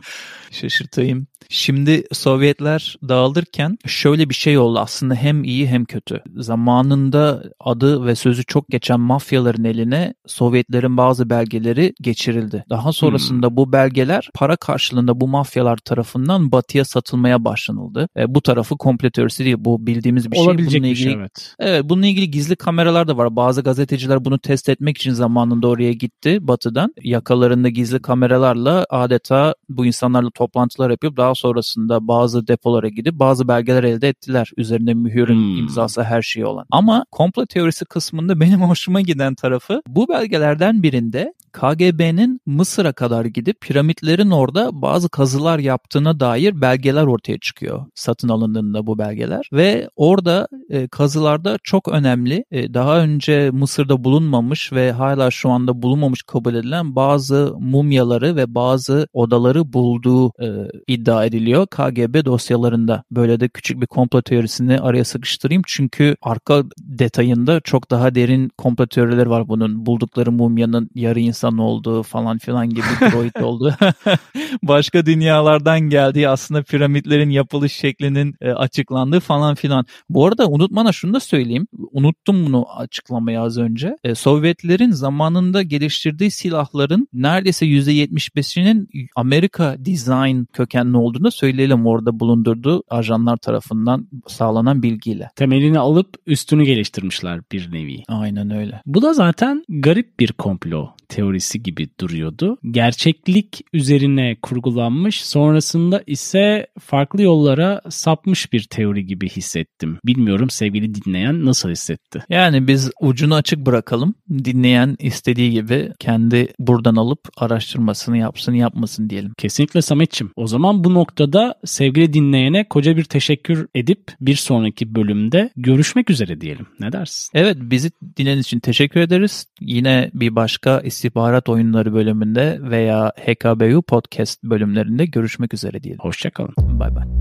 Şaşırtayım. 0.51 1.27
Şimdi 1.49 2.03
Sovyetler 2.11 2.95
dağılırken 3.09 3.77
şöyle 3.85 4.29
bir 4.29 4.33
şey 4.33 4.57
oldu 4.57 4.79
aslında 4.79 5.15
hem 5.15 5.43
iyi 5.43 5.67
hem 5.67 5.85
kötü. 5.85 6.23
Zamanında 6.35 7.43
adı 7.59 8.05
ve 8.05 8.15
sözü 8.15 8.43
çok 8.43 8.67
geçen 8.67 8.99
mafyaların 8.99 9.63
eline 9.63 10.13
Sovyetlerin 10.27 10.97
bazı 10.97 11.29
belgeleri 11.29 11.93
geçirildi. 12.01 12.65
Daha 12.69 12.91
sonrasında 12.91 13.47
hmm. 13.47 13.57
bu 13.57 13.71
belgeler 13.71 14.29
para 14.33 14.55
karşılığında 14.55 15.21
bu 15.21 15.27
mafyalar 15.27 15.77
tarafından 15.77 16.51
batıya 16.51 16.85
satılmaya 16.85 17.45
başlanıldı. 17.45 18.09
E, 18.17 18.35
bu 18.35 18.41
tarafı 18.41 18.77
komple 18.77 19.11
teorisi 19.11 19.45
değil 19.45 19.57
bu 19.59 19.87
bildiğimiz 19.87 20.31
bir 20.31 20.37
şey. 20.37 20.45
Olabilecek 20.45 20.81
bununla 20.81 20.91
ilgili, 20.91 21.07
bir 21.07 21.11
şey 21.11 21.19
evet. 21.21 21.55
Evet 21.59 21.83
bununla 21.85 22.07
ilgili 22.07 22.31
gizli 22.31 22.55
kameralar 22.55 23.07
da 23.07 23.17
var. 23.17 23.35
Bazı 23.35 23.61
gazeteciler 23.61 24.25
bunu 24.25 24.39
test 24.39 24.69
etmek 24.69 24.97
için 24.97 25.11
zamanında 25.11 25.67
oraya 25.67 25.93
gitti 25.93 26.47
batıdan. 26.47 26.93
Yakalarında 27.03 27.69
gizli 27.69 28.01
kameralarla 28.01 28.85
adeta 28.89 29.55
bu 29.69 29.85
insanlarla 29.85 30.29
toplantılar 30.29 30.89
yapıp 30.89 31.17
daha 31.17 31.28
sonrasında 31.33 32.07
bazı 32.07 32.47
depolara 32.47 32.89
gidip 32.89 33.13
bazı 33.13 33.47
belgeler 33.47 33.83
elde 33.83 34.07
ettiler 34.07 34.51
üzerinde 34.57 34.79
üzerinde 34.79 34.93
mühürün 34.93 35.35
hmm. 35.35 35.57
imzası 35.57 36.03
her 36.03 36.21
şeyi 36.21 36.45
olan. 36.45 36.65
Ama 36.71 37.05
komplo 37.11 37.45
teorisi 37.45 37.85
kısmında 37.85 38.39
benim 38.39 38.61
hoşuma 38.69 39.01
giden 39.01 39.35
tarafı 39.35 39.81
bu 39.87 40.07
belgelerden 40.07 40.83
birinde 40.83 41.33
KGB'nin 41.59 42.41
Mısır'a 42.45 42.93
kadar 42.93 43.25
gidip 43.25 43.61
piramitlerin 43.61 44.29
orada 44.31 44.81
bazı 44.81 45.09
kazılar 45.09 45.59
yaptığına 45.59 46.19
dair 46.19 46.61
belgeler 46.61 47.03
ortaya 47.03 47.39
çıkıyor. 47.39 47.85
Satın 47.95 48.29
alındığında 48.29 48.87
bu 48.87 48.97
belgeler 48.97 49.49
ve 49.53 49.89
orada 49.95 50.47
e, 50.69 50.87
kazılarda 50.87 51.57
çok 51.63 51.87
önemli 51.87 52.45
e, 52.51 52.73
daha 52.73 52.99
önce 52.99 53.49
Mısır'da 53.51 54.03
bulunmamış 54.03 54.73
ve 54.73 54.91
hala 54.91 55.31
şu 55.31 55.49
anda 55.49 55.81
bulunmamış 55.81 56.23
kabul 56.23 56.55
edilen 56.55 56.95
bazı 56.95 57.53
mumyaları 57.59 58.35
ve 58.35 58.55
bazı 58.55 59.07
odaları 59.13 59.73
bulduğu 59.73 60.27
e, 60.27 60.47
iddia 60.87 61.25
ediliyor 61.25 61.67
KGB 61.67 62.25
dosyalarında. 62.25 63.03
Böyle 63.11 63.39
de 63.39 63.49
küçük 63.49 63.81
bir 63.81 63.87
komplo 63.87 64.21
teorisini 64.21 64.79
araya 64.79 65.05
sıkıştırayım 65.05 65.61
çünkü 65.67 66.15
arka 66.21 66.63
detayında 66.77 67.59
çok 67.59 67.91
daha 67.91 68.15
derin 68.15 68.49
komplo 68.57 68.87
teorileri 68.87 69.29
var 69.29 69.47
bunun. 69.47 69.85
Buldukları 69.85 70.31
mumyanın 70.31 70.89
yarı 70.95 71.19
insan 71.19 71.48
olduğu 71.57 72.03
falan 72.03 72.37
filan 72.37 72.69
gibi 72.69 72.81
droid 73.01 73.43
olduğu. 73.43 73.75
Başka 74.63 75.05
dünyalardan 75.05 75.79
geldiği 75.79 76.29
aslında 76.29 76.63
piramitlerin 76.63 77.29
yapılış 77.29 77.73
şeklinin 77.73 78.35
e, 78.41 78.51
açıklandığı 78.51 79.19
falan 79.19 79.55
filan. 79.55 79.85
Bu 80.09 80.25
arada 80.25 80.47
unutmana 80.47 80.91
şunu 80.91 81.13
da 81.13 81.19
söyleyeyim. 81.19 81.67
Unuttum 81.91 82.45
bunu 82.45 82.65
açıklamayı 82.77 83.41
az 83.41 83.57
önce. 83.57 83.95
E, 84.03 84.15
Sovyetlerin 84.15 84.91
zamanında 84.91 85.61
geliştirdiği 85.61 86.31
silahların 86.31 87.07
neredeyse 87.13 87.65
%75'inin 87.65 88.89
Amerika 89.15 89.75
design 89.79 90.43
kökenli 90.53 90.97
olduğunu 90.97 91.31
söyleyelim 91.31 91.85
orada 91.87 92.19
bulundurduğu 92.19 92.83
ajanlar 92.89 93.37
tarafından 93.37 94.07
sağlanan 94.27 94.83
bilgiyle. 94.83 95.29
Temelini 95.35 95.79
alıp 95.79 96.15
üstünü 96.27 96.63
geliştirmişler 96.63 97.41
bir 97.51 97.71
nevi. 97.71 98.03
Aynen 98.07 98.51
öyle. 98.51 98.81
Bu 98.85 99.01
da 99.01 99.13
zaten 99.13 99.63
garip 99.69 100.19
bir 100.19 100.31
komplo 100.31 100.89
teorisi 101.09 101.63
gibi 101.63 101.87
duruyordu. 101.99 102.57
Gerçeklik 102.71 103.61
üzerine 103.73 104.37
kurgulanmış, 104.41 105.25
sonrasında 105.25 106.03
ise 106.07 106.67
farklı 106.79 107.21
yollara 107.21 107.81
sapmış 107.89 108.53
bir 108.53 108.63
teori 108.63 109.05
gibi 109.05 109.29
hissettim. 109.29 109.97
Bilmiyorum 110.05 110.49
sevgili 110.49 110.95
dinleyen 110.95 111.45
nasıl 111.45 111.69
hissetti? 111.69 112.23
Yani 112.29 112.67
biz 112.67 112.91
ucunu 113.01 113.35
açık 113.35 113.65
bırakalım. 113.65 114.15
Dinleyen 114.29 114.95
istediği 114.99 115.51
gibi 115.51 115.91
kendi 115.99 116.47
buradan 116.59 116.95
alıp 116.95 117.19
araştırmasını 117.37 118.17
yapsın 118.17 118.53
yapmasın 118.53 119.09
diyelim. 119.09 119.33
Kesinlikle 119.37 119.81
Sametçim. 119.81 120.31
O 120.35 120.47
zaman 120.47 120.83
bu 120.83 120.93
noktada 120.93 121.55
sevgili 121.65 122.13
dinleyene 122.13 122.67
koca 122.67 122.97
bir 122.97 123.03
teşekkür 123.03 123.67
edip 123.75 124.11
bir 124.21 124.35
sonraki 124.35 124.95
bölümde 124.95 125.49
görüşmek 125.55 126.09
üzere 126.09 126.41
diyelim. 126.41 126.65
Ne 126.79 126.91
dersin? 126.91 127.29
Evet 127.33 127.57
bizi 127.61 127.91
dinlediğiniz 128.17 128.45
için 128.45 128.59
teşekkür 128.59 128.99
ederiz. 128.99 129.45
Yine 129.61 130.11
bir 130.13 130.35
başka 130.35 130.79
istihbarat 130.99 131.49
oyunları 131.49 131.93
bölümünde 131.93 132.57
veya 132.61 133.13
HKBU 133.25 133.81
podcast 133.81 134.43
bölümlerinde 134.43 135.05
görüşmek 135.05 135.53
üzere 135.53 135.83
diyelim. 135.83 135.99
Hoşçakalın. 136.01 136.53
Bay 136.57 136.95
bay. 136.95 137.18